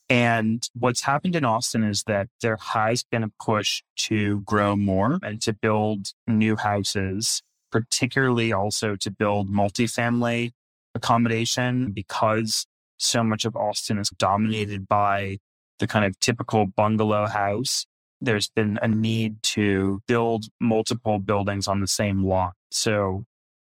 And 0.08 0.66
what's 0.74 1.02
happened 1.02 1.34
in 1.34 1.44
Austin 1.44 1.82
is 1.82 2.04
that 2.04 2.28
there 2.40 2.58
has 2.60 3.02
been 3.02 3.24
a 3.24 3.32
push 3.42 3.82
to 3.96 4.40
grow 4.42 4.76
more 4.76 5.18
and 5.22 5.42
to 5.42 5.52
build 5.52 6.12
new 6.28 6.56
houses, 6.56 7.42
particularly 7.80 8.52
also 8.52 8.96
to 8.96 9.10
build 9.10 9.50
multifamily 9.50 10.52
accommodation 10.94 11.92
because 11.92 12.66
so 12.98 13.22
much 13.22 13.44
of 13.44 13.54
Austin 13.54 13.98
is 13.98 14.08
dominated 14.10 14.88
by 14.88 15.38
the 15.78 15.86
kind 15.86 16.04
of 16.06 16.18
typical 16.20 16.66
bungalow 16.66 17.26
house. 17.26 17.86
There's 18.20 18.48
been 18.48 18.78
a 18.80 18.88
need 18.88 19.42
to 19.54 20.00
build 20.08 20.46
multiple 20.58 21.18
buildings 21.18 21.68
on 21.68 21.80
the 21.80 21.86
same 21.86 22.24
lot. 22.24 22.54
So 22.70 23.24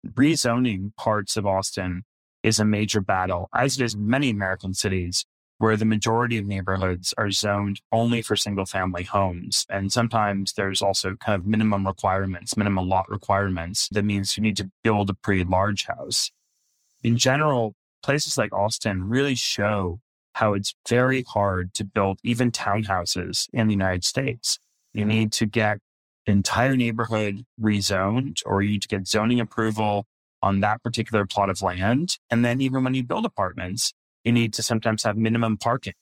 rezoning 0.07 0.95
parts 0.95 1.37
of 1.37 1.45
Austin 1.45 2.03
is 2.41 2.59
a 2.59 2.65
major 2.65 3.01
battle, 3.01 3.47
as 3.53 3.79
it 3.79 3.83
is 3.83 3.95
many 3.95 4.31
American 4.31 4.73
cities 4.73 5.25
where 5.59 5.77
the 5.77 5.85
majority 5.85 6.37
of 6.37 6.45
neighborhoods 6.45 7.13
are 7.17 7.29
zoned 7.29 7.81
only 7.91 8.21
for 8.21 8.35
single 8.35 8.65
family 8.65 9.03
homes. 9.03 9.65
And 9.69 9.91
sometimes 9.91 10.53
there's 10.53 10.81
also 10.81 11.15
kind 11.15 11.35
of 11.35 11.45
minimum 11.45 11.85
requirements, 11.85 12.57
minimum 12.57 12.87
lot 12.87 13.09
requirements. 13.09 13.89
That 13.91 14.05
means 14.05 14.37
you 14.37 14.43
need 14.43 14.57
to 14.57 14.71
build 14.83 15.09
a 15.09 15.13
pretty 15.13 15.43
large 15.43 15.85
house. 15.85 16.31
In 17.03 17.17
general, 17.17 17.75
places 18.01 18.37
like 18.37 18.53
Austin 18.53 19.09
really 19.09 19.35
show 19.35 19.99
how 20.33 20.53
it's 20.53 20.73
very 20.87 21.23
hard 21.23 21.73
to 21.73 21.83
build 21.83 22.19
even 22.23 22.51
townhouses 22.51 23.47
in 23.51 23.67
the 23.67 23.73
United 23.73 24.05
States. 24.05 24.59
You 24.93 25.03
need 25.03 25.33
to 25.33 25.45
get 25.45 25.79
entire 26.25 26.77
neighborhood 26.77 27.45
rezoned 27.61 28.41
or 28.45 28.61
you 28.61 28.71
need 28.71 28.81
to 28.83 28.87
get 28.87 29.07
zoning 29.07 29.41
approval 29.41 30.05
on 30.41 30.61
that 30.61 30.81
particular 30.83 31.25
plot 31.25 31.49
of 31.49 31.61
land. 31.61 32.17
And 32.29 32.45
then 32.45 32.61
even 32.61 32.83
when 32.83 32.93
you 32.93 33.03
build 33.03 33.25
apartments, 33.25 33.93
you 34.23 34.31
need 34.31 34.53
to 34.53 34.63
sometimes 34.63 35.03
have 35.03 35.17
minimum 35.17 35.57
parking. 35.57 35.93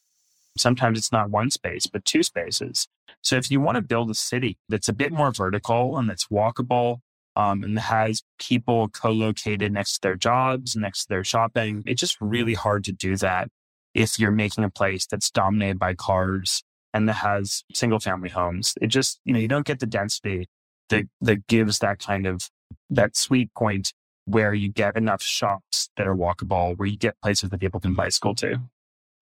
Sometimes 0.58 0.98
it's 0.98 1.12
not 1.12 1.30
one 1.30 1.52
space, 1.52 1.88
but 1.88 2.04
two 2.04 2.24
spaces. 2.24 2.88
So 3.22 3.36
if 3.36 3.52
you 3.52 3.62
want 3.62 3.76
to 3.76 3.82
build 3.82 4.10
a 4.10 4.16
city 4.16 4.58
that's 4.70 4.90
a 4.90 4.94
bit 4.94 5.12
more 5.12 5.32
vertical 5.32 5.98
and 5.98 6.10
that's 6.10 6.28
walkable 6.28 7.00
um, 7.36 7.64
and 7.64 7.78
has 7.78 8.24
people 8.40 8.90
co-located 8.90 9.72
next 9.72 9.94
to 9.94 10.00
their 10.02 10.16
jobs, 10.16 10.76
next 10.76 11.04
to 11.04 11.10
their 11.10 11.24
shopping, 11.24 11.84
it's 11.86 12.00
just 12.00 12.18
really 12.20 12.56
hard 12.56 12.84
to 12.86 12.92
do 12.92 13.16
that 13.18 13.50
if 13.94 14.20
you're 14.20 14.32
making 14.32 14.64
a 14.64 14.70
place 14.70 15.06
that's 15.06 15.30
dominated 15.30 15.80
by 15.80 15.94
cars 15.94 16.64
and 16.94 17.08
that 17.08 17.14
has 17.14 17.64
single 17.74 18.00
family 18.00 18.30
homes. 18.30 18.74
It 18.82 18.88
just, 18.88 19.20
you 19.26 19.34
know, 19.34 19.40
you 19.40 19.48
don't 19.48 19.66
get 19.66 19.80
the 19.80 19.86
density 19.86 20.48
that, 20.90 21.06
that 21.22 21.48
gives 21.48 21.80
that 21.80 22.00
kind 22.00 22.26
of 22.26 22.50
that 22.90 23.16
sweet 23.16 23.54
point 23.54 23.94
where 24.28 24.54
you 24.54 24.68
get 24.70 24.98
enough 24.98 25.24
shops 25.24 25.90
that 25.96 26.06
are 26.06 26.16
walkable, 26.16 26.78
where 26.78 26.88
you 26.88 26.98
get 26.98 27.20
places 27.22 27.50
that 27.50 27.60
people 27.60 27.80
can 27.80 27.94
bicycle 27.94 28.36
to. 28.36 28.60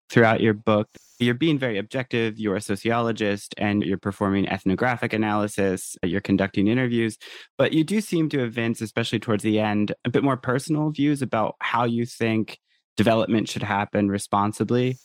Throughout 0.09 0.41
your 0.41 0.53
book, 0.53 0.89
you're 1.19 1.35
being 1.35 1.59
very 1.59 1.77
objective. 1.77 2.39
You're 2.39 2.55
a 2.55 2.61
sociologist 2.61 3.53
and 3.57 3.83
you're 3.83 3.99
performing 3.99 4.49
ethnographic 4.49 5.13
analysis. 5.13 5.95
You're 6.03 6.21
conducting 6.21 6.67
interviews, 6.67 7.17
but 7.57 7.71
you 7.71 7.83
do 7.83 8.01
seem 8.01 8.29
to 8.29 8.43
evince, 8.43 8.81
especially 8.81 9.19
towards 9.19 9.43
the 9.43 9.59
end, 9.59 9.93
a 10.05 10.09
bit 10.09 10.23
more 10.23 10.37
personal 10.37 10.89
views 10.89 11.21
about 11.21 11.55
how 11.59 11.85
you 11.85 12.05
think 12.05 12.59
development 12.97 13.47
should 13.47 13.63
happen 13.63 14.09
responsibly. 14.09 14.97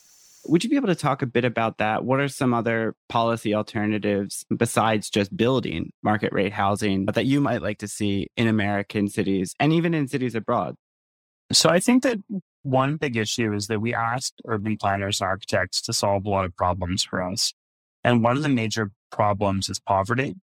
Would 0.46 0.64
you 0.64 0.70
be 0.70 0.76
able 0.76 0.88
to 0.88 0.94
talk 0.94 1.22
a 1.22 1.26
bit 1.26 1.44
about 1.44 1.79
that? 1.79 2.05
What 2.05 2.20
are 2.20 2.29
some 2.29 2.55
other 2.55 2.94
policy 3.09 3.55
alternatives 3.55 4.44
besides 4.55 5.11
just 5.11 5.37
building 5.37 5.92
market 6.03 6.33
rate 6.33 6.53
housing 6.53 7.07
that 7.07 7.26
you 7.26 7.40
might 7.40 7.62
like 7.62 7.79
to 7.79 7.88
see 7.88 8.29
in 8.37 8.48
American 8.48 9.09
cities 9.09 9.55
and 9.61 9.72
even 9.72 9.92
in 9.92 10.09
cities 10.09 10.35
abroad? 10.35 10.76
So 11.53 11.68
I 11.68 11.81
think 11.81 12.03
that 12.05 12.18
one 12.62 12.96
big 12.96 13.16
issue 13.16 13.53
is 13.53 13.66
that 13.66 13.81
we 13.81 13.94
asked 13.94 14.40
urban 14.46 14.76
planners 14.76 15.20
and 15.20 15.29
architects 15.29 15.83
to 15.83 15.92
solve 15.92 16.24
a 16.24 16.31
lot 16.31 16.44
of 16.44 16.57
problems 16.57 17.03
for 17.03 17.22
us. 17.22 17.53
And 18.03 18.22
one 18.22 18.37
of 18.37 18.42
the 18.42 18.48
major 18.48 18.92
problems 19.11 19.68
is 19.68 19.79
poverty 19.79 20.37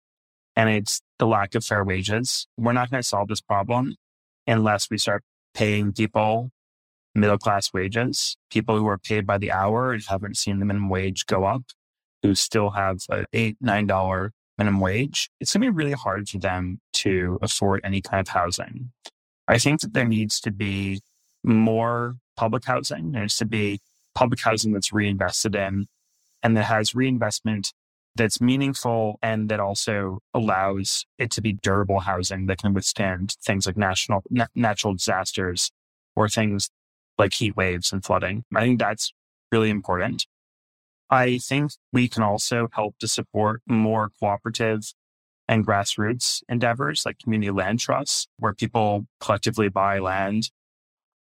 and 0.56 0.70
it's 0.70 1.02
the 1.20 1.28
lack 1.28 1.56
of 1.56 1.64
fair 1.64 1.84
wages. 1.84 2.48
We're 2.58 2.74
not 2.74 2.90
going 2.90 3.02
to 3.02 3.08
solve 3.08 3.28
this 3.28 3.42
problem 3.42 3.96
unless 4.48 4.90
we 4.90 4.98
start 4.98 5.24
paying 5.54 5.94
people 5.94 6.52
middle 7.16 7.38
class 7.38 7.74
wages, 7.74 8.38
people 8.52 8.78
who 8.78 8.88
are 8.88 8.98
paid 8.98 9.26
by 9.26 9.38
the 9.38 9.52
hour 9.52 9.94
and 9.94 10.04
haven't 10.04 10.38
seen 10.38 10.60
the 10.60 10.66
minimum 10.66 10.90
wage 10.90 11.26
go 11.26 11.46
up, 11.46 11.64
who 12.22 12.36
still 12.36 12.72
have 12.72 13.00
an 13.10 13.26
eight, 13.34 13.58
nine 13.62 13.88
dollar 13.88 14.32
minimum 14.58 14.80
wage, 14.80 15.30
it's 15.40 15.54
to 15.54 15.60
be 15.60 15.70
really 15.70 15.94
hard 15.94 16.30
for 16.30 16.38
them 16.38 16.80
to 16.94 17.40
afford 17.42 17.82
any 17.84 18.02
kind 18.02 18.22
of 18.22 18.34
housing. 18.34 18.92
I 19.48 19.58
think 19.58 19.82
that 19.82 19.94
there 19.94 20.06
needs 20.06 20.40
to 20.42 20.52
be 20.52 21.02
more 21.44 22.16
public 22.36 22.66
housing. 22.66 23.12
There 23.12 23.22
needs 23.22 23.38
to 23.38 23.46
be 23.46 23.80
public 24.14 24.42
housing 24.42 24.74
that's 24.74 24.94
reinvested 24.94 25.56
in 25.56 25.88
and 26.42 26.56
that 26.58 26.64
has 26.64 26.96
reinvestment 26.96 27.74
that's 28.16 28.40
meaningful 28.40 29.20
and 29.22 29.50
that 29.50 29.60
also 29.60 30.20
allows 30.34 31.06
it 31.20 31.30
to 31.32 31.42
be 31.42 31.54
durable 31.54 32.00
housing 32.00 32.46
that 32.46 32.60
can 32.60 32.74
withstand 32.74 33.36
things 33.44 33.66
like 33.68 33.76
national 33.76 34.24
na- 34.30 34.48
natural 34.56 34.94
disasters 34.94 35.70
or 36.16 36.30
things 36.30 36.70
like 37.18 37.34
heat 37.34 37.56
waves 37.56 37.92
and 37.92 38.04
flooding. 38.04 38.44
I 38.56 38.62
think 38.62 38.80
that's 38.80 39.14
really 39.52 39.70
important. 39.70 40.26
I 41.10 41.38
think 41.38 41.72
we 41.94 42.08
can 42.08 42.24
also 42.24 42.68
help 42.74 42.98
to 43.00 43.08
support 43.08 43.62
more 43.68 44.12
cooperative 44.20 44.94
and 45.48 45.66
grassroots 45.66 46.42
endeavors 46.50 47.04
like 47.06 47.20
community 47.20 47.52
land 47.52 47.80
trusts, 47.80 48.28
where 48.38 48.54
people 48.54 49.06
collectively 49.20 49.70
buy 49.70 50.00
land 50.00 50.50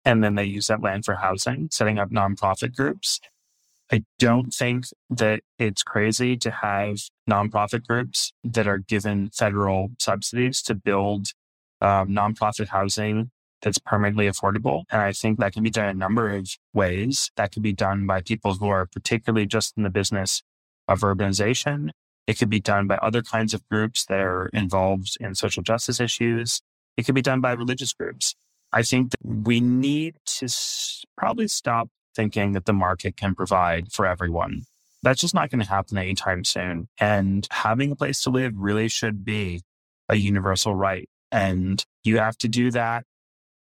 and 0.04 0.22
then 0.22 0.36
they 0.36 0.44
use 0.44 0.68
that 0.68 0.80
land 0.80 1.04
for 1.04 1.16
housing, 1.16 1.68
setting 1.72 1.98
up 1.98 2.10
nonprofit 2.10 2.74
groups. 2.76 3.18
I 3.90 4.04
don't 4.18 4.54
think 4.54 4.86
that 5.10 5.40
it's 5.58 5.82
crazy 5.82 6.36
to 6.38 6.50
have 6.50 6.98
nonprofit 7.28 7.86
groups 7.86 8.32
that 8.44 8.68
are 8.68 8.78
given 8.78 9.30
federal 9.30 9.90
subsidies 9.98 10.62
to 10.62 10.74
build 10.74 11.28
um, 11.80 12.08
nonprofit 12.08 12.68
housing 12.68 13.30
that's 13.66 13.78
permanently 13.80 14.28
affordable. 14.28 14.84
And 14.90 15.02
I 15.02 15.10
think 15.10 15.40
that 15.40 15.52
can 15.52 15.64
be 15.64 15.70
done 15.70 15.88
a 15.88 15.92
number 15.92 16.30
of 16.30 16.48
ways. 16.72 17.32
That 17.34 17.50
could 17.50 17.64
be 17.64 17.72
done 17.72 18.06
by 18.06 18.20
people 18.20 18.54
who 18.54 18.68
are 18.68 18.86
particularly 18.86 19.44
just 19.44 19.76
in 19.76 19.82
the 19.82 19.90
business 19.90 20.44
of 20.86 21.00
urbanization. 21.00 21.90
It 22.28 22.38
could 22.38 22.48
be 22.48 22.60
done 22.60 22.86
by 22.86 22.94
other 22.98 23.22
kinds 23.22 23.54
of 23.54 23.68
groups 23.68 24.04
that 24.04 24.20
are 24.20 24.46
involved 24.52 25.16
in 25.18 25.34
social 25.34 25.64
justice 25.64 25.98
issues. 25.98 26.62
It 26.96 27.06
could 27.06 27.16
be 27.16 27.22
done 27.22 27.40
by 27.40 27.54
religious 27.54 27.92
groups. 27.92 28.36
I 28.72 28.84
think 28.84 29.10
that 29.10 29.18
we 29.24 29.58
need 29.58 30.14
to 30.38 30.48
probably 31.18 31.48
stop 31.48 31.88
thinking 32.14 32.52
that 32.52 32.66
the 32.66 32.72
market 32.72 33.16
can 33.16 33.34
provide 33.34 33.90
for 33.90 34.06
everyone. 34.06 34.62
That's 35.02 35.20
just 35.20 35.34
not 35.34 35.50
going 35.50 35.60
to 35.60 35.68
happen 35.68 35.98
anytime 35.98 36.44
soon. 36.44 36.86
And 37.00 37.48
having 37.50 37.90
a 37.90 37.96
place 37.96 38.22
to 38.22 38.30
live 38.30 38.52
really 38.54 38.86
should 38.86 39.24
be 39.24 39.62
a 40.08 40.14
universal 40.14 40.72
right. 40.72 41.08
And 41.32 41.84
you 42.04 42.18
have 42.18 42.38
to 42.38 42.48
do 42.48 42.70
that 42.70 43.04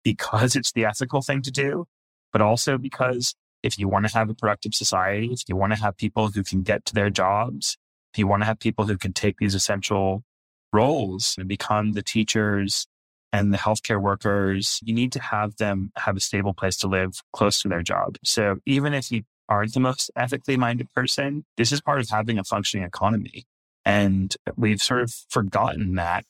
because 0.05 0.57
it's 0.57 0.73
the 0.73 0.85
ethical 0.85 1.23
thing 1.23 1.43
to 1.43 1.51
do, 1.51 1.87
but 2.33 2.43
also 2.43 2.79
because 2.79 3.35
if 3.63 3.79
you 3.79 3.89
want 3.89 4.07
to 4.07 4.15
have 4.15 4.29
a 4.29 4.35
productive 4.35 4.75
society, 4.75 5.31
if 5.33 5.43
you 5.49 5.57
want 5.57 5.73
to 5.73 5.81
have 5.81 5.97
people 5.97 6.29
who 6.29 6.43
can 6.43 6.63
get 6.63 6.85
to 6.87 6.95
their 6.95 7.11
jobs, 7.11 7.77
if 8.13 8.19
you 8.19 8.27
want 8.27 8.43
to 8.43 8.47
have 8.47 8.59
people 8.59 8.87
who 8.87 8.99
can 8.99 9.13
take 9.13 9.37
these 9.39 9.55
essential 9.55 10.25
roles 10.73 11.37
and 11.39 11.49
become 11.49 11.93
the 11.93 12.03
teachers 12.03 12.87
and 13.33 13.53
the 13.53 13.59
healthcare 13.59 14.01
workers, 14.01 14.81
you 14.85 14.95
need 14.95 15.13
to 15.13 15.21
have 15.21 15.57
them 15.57 15.91
have 15.97 16.17
a 16.17 16.21
stable 16.21 16.53
place 16.53 16.77
to 16.79 16.89
live 16.89 17.23
close 17.33 17.63
to 17.63 17.69
their 17.69 17.83
job. 17.83 18.17
So 18.25 18.57
even 18.67 18.93
if 18.93 19.11
you 19.11 19.23
aren't 19.49 19.75
the 19.75 19.81
most 19.81 20.11
ethically 20.17 20.57
minded 20.57 20.93
person, 20.93 21.45
this 21.57 21.73
is 21.73 21.81
part 21.81 22.01
of 22.01 22.09
having 22.09 22.39
a 22.39 22.45
functioning 22.45 22.85
economy. 22.85 23.45
And 23.85 24.35
we've 24.57 24.83
sort 24.83 25.03
of 25.03 25.15
forgotten 25.29 25.95
that. 25.97 26.25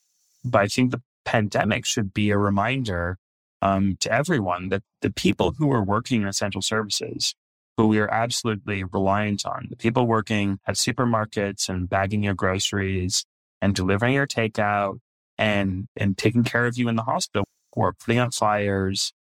But 0.45 0.63
I 0.63 0.67
think 0.69 0.91
the 0.91 1.03
pandemic 1.25 1.85
should 1.85 2.13
be 2.13 2.31
a 2.31 2.39
reminder 2.39 3.19
um, 3.63 3.97
to 4.01 4.13
everyone 4.13 4.69
that 4.69 4.83
the 5.01 5.11
people 5.11 5.55
who 5.57 5.73
are 5.73 5.83
working 5.83 6.23
in 6.23 6.29
essential 6.29 6.61
services, 6.61 7.35
who 7.77 7.87
we 7.87 7.99
are 8.01 8.13
absolutely 8.13 8.85
reliant 8.85 9.47
on, 9.47 9.69
the 9.71 9.77
people 9.77 10.07
working 10.07 10.59
at 10.67 10.75
supermarkets 10.75 11.69
and 11.69 11.89
bagging 11.89 12.25
your 12.25 12.35
groceries 12.35 13.25
and 13.63 13.75
delivering 13.75 14.15
your 14.15 14.27
takeout 14.27 14.99
and, 15.39 15.87
and 15.97 16.19
taking 16.19 16.43
care 16.43 16.67
of 16.67 16.77
you 16.77 16.89
in 16.89 16.97
the 16.97 17.05
hospital 17.05 17.47
or 17.73 17.95
putting 17.95 18.19
out 18.19 18.35
fires, 18.35 19.13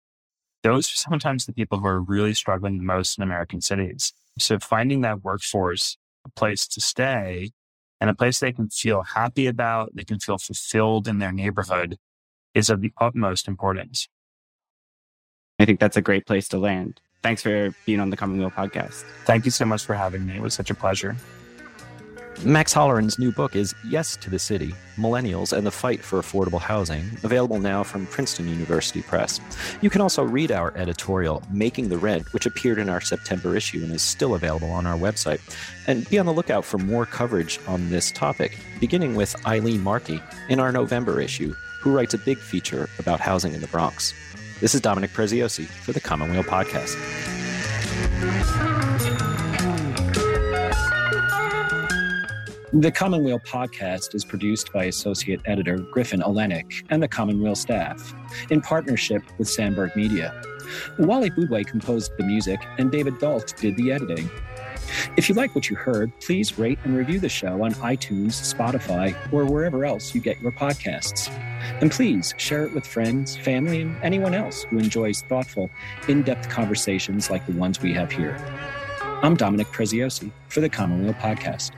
those 0.64 0.88
are 0.92 0.96
sometimes 0.96 1.46
the 1.46 1.54
people 1.54 1.80
who 1.80 1.88
are 1.88 2.02
really 2.02 2.34
struggling 2.34 2.78
the 2.78 2.84
most 2.84 3.18
in 3.18 3.24
American 3.24 3.62
cities. 3.62 4.12
So 4.40 4.60
finding 4.60 5.02
that 5.02 5.24
workforce 5.24 5.98
a 6.26 6.30
place 6.32 6.68
to 6.68 6.82
stay 6.82 7.52
and 8.00 8.10
a 8.10 8.16
place 8.16 8.40
they 8.40 8.52
can 8.52 8.70
feel 8.70 9.04
happy 9.04 9.46
about, 9.46 9.96
they 9.96 10.04
can 10.04 10.20
feel 10.20 10.40
fulfilled 10.40 11.08
in 11.08 11.20
their 11.20 11.32
neighborhood 11.32 11.98
is 12.54 12.70
of 12.70 12.82
the 12.82 12.92
utmost 13.00 13.48
importance. 13.48 14.08
I 15.62 15.66
think 15.66 15.80
that's 15.80 15.96
a 15.96 16.02
great 16.02 16.26
place 16.26 16.48
to 16.50 16.58
land. 16.58 17.00
Thanks 17.22 17.44
for 17.44 17.70
being 17.86 18.00
on 18.00 18.10
the 18.10 18.18
Commonweal 18.18 18.50
podcast. 18.50 19.04
Thank 19.26 19.46
you 19.46 19.52
so 19.52 19.64
much 19.64 19.86
for 19.86 19.94
having 19.94 20.26
me. 20.26 20.36
It 20.36 20.42
was 20.42 20.56
such 20.56 20.72
a 20.72 20.74
pleasure. 20.74 21.16
Max 22.44 22.74
Holleran's 22.74 23.20
new 23.20 23.32
book 23.32 23.56
is 23.56 23.76
Yes 23.88 24.18
to 24.18 24.32
the 24.32 24.40
City 24.40 24.74
Millennials 24.98 25.56
and 25.56 25.68
the 25.68 25.70
Fight 25.70 26.02
for 26.02 26.20
Affordable 26.20 26.60
Housing, 26.60 27.04
available 27.24 27.60
now 27.60 27.84
from 27.84 28.08
Princeton 28.08 28.48
University 28.48 29.04
Press. 29.04 29.40
You 29.82 29.92
can 29.92 30.02
also 30.02 30.24
read 30.24 30.52
our 30.52 30.76
editorial, 30.76 31.44
Making 31.52 31.90
the 31.90 32.00
Rent, 32.00 32.34
which 32.34 32.48
appeared 32.48 32.80
in 32.80 32.90
our 32.90 33.00
September 33.00 33.56
issue 33.56 33.84
and 33.84 33.94
is 33.94 34.02
still 34.02 34.34
available 34.34 34.72
on 34.72 34.88
our 34.88 34.98
website. 34.98 35.42
And 35.86 36.10
be 36.10 36.18
on 36.18 36.26
the 36.26 36.34
lookout 36.34 36.66
for 36.66 36.80
more 36.80 37.06
coverage 37.06 37.60
on 37.68 37.92
this 37.92 38.12
topic, 38.12 38.58
beginning 38.80 39.14
with 39.14 39.36
Eileen 39.46 39.84
Markey 39.84 40.20
in 40.50 40.60
our 40.60 40.72
November 40.72 41.22
issue, 41.22 41.54
who 41.82 41.96
writes 41.96 42.16
a 42.16 42.18
big 42.18 42.40
feature 42.40 42.90
about 42.98 43.20
housing 43.20 43.54
in 43.54 43.62
the 43.62 43.68
Bronx. 43.68 44.16
This 44.62 44.76
is 44.76 44.82
Dominic 44.82 45.10
Preziosi 45.10 45.66
for 45.66 45.92
the 45.92 46.00
Commonweal 46.00 46.44
Podcast. 46.44 46.96
The 52.72 52.92
Commonweal 52.92 53.40
podcast 53.40 54.14
is 54.14 54.24
produced 54.24 54.72
by 54.72 54.84
Associate 54.84 55.42
Editor 55.46 55.80
Griffin 55.80 56.20
Oleynick 56.20 56.86
and 56.92 57.02
the 57.02 57.08
Commonweal 57.08 57.56
staff 57.56 58.14
in 58.52 58.62
partnership 58.62 59.24
with 59.40 59.50
Sandberg 59.50 59.96
Media. 59.96 60.40
Wally 61.00 61.32
Boudway 61.32 61.66
composed 61.66 62.16
the 62.18 62.24
music, 62.24 62.60
and 62.78 62.92
David 62.92 63.18
Dalt 63.18 63.56
did 63.58 63.76
the 63.78 63.92
editing. 63.92 64.30
If 65.18 65.30
you 65.30 65.36
like 65.36 65.56
what 65.56 65.70
you 65.70 65.76
heard, 65.76 66.12
please 66.20 66.58
rate 66.58 66.80
and 66.84 66.96
review 66.96 67.20
the 67.20 67.30
show 67.30 67.64
on 67.64 67.74
iTunes, 67.76 68.54
Spotify, 68.54 69.16
or 69.32 69.46
wherever 69.46 69.86
else 69.86 70.14
you 70.16 70.22
get 70.22 70.42
your 70.42 70.52
podcasts. 70.52 71.30
And 71.82 71.92
please 71.92 72.34
share 72.38 72.66
it 72.66 72.74
with 72.74 72.86
friends, 72.86 73.36
family, 73.38 73.82
and 73.82 73.96
anyone 74.04 74.34
else 74.34 74.64
who 74.64 74.80
enjoys 74.80 75.22
thoughtful, 75.24 75.70
in 76.08 76.24
depth 76.24 76.50
conversations 76.50 77.30
like 77.30 77.46
the 77.46 77.54
ones 77.54 77.82
we 77.82 77.94
have 77.94 78.12
here. 78.12 78.38
I'm 79.24 79.36
Dominic 79.36 79.68
Preziosi 79.68 80.32
for 80.48 80.62
the 80.62 80.70
Commonweal 80.70 81.14
Podcast. 81.14 81.72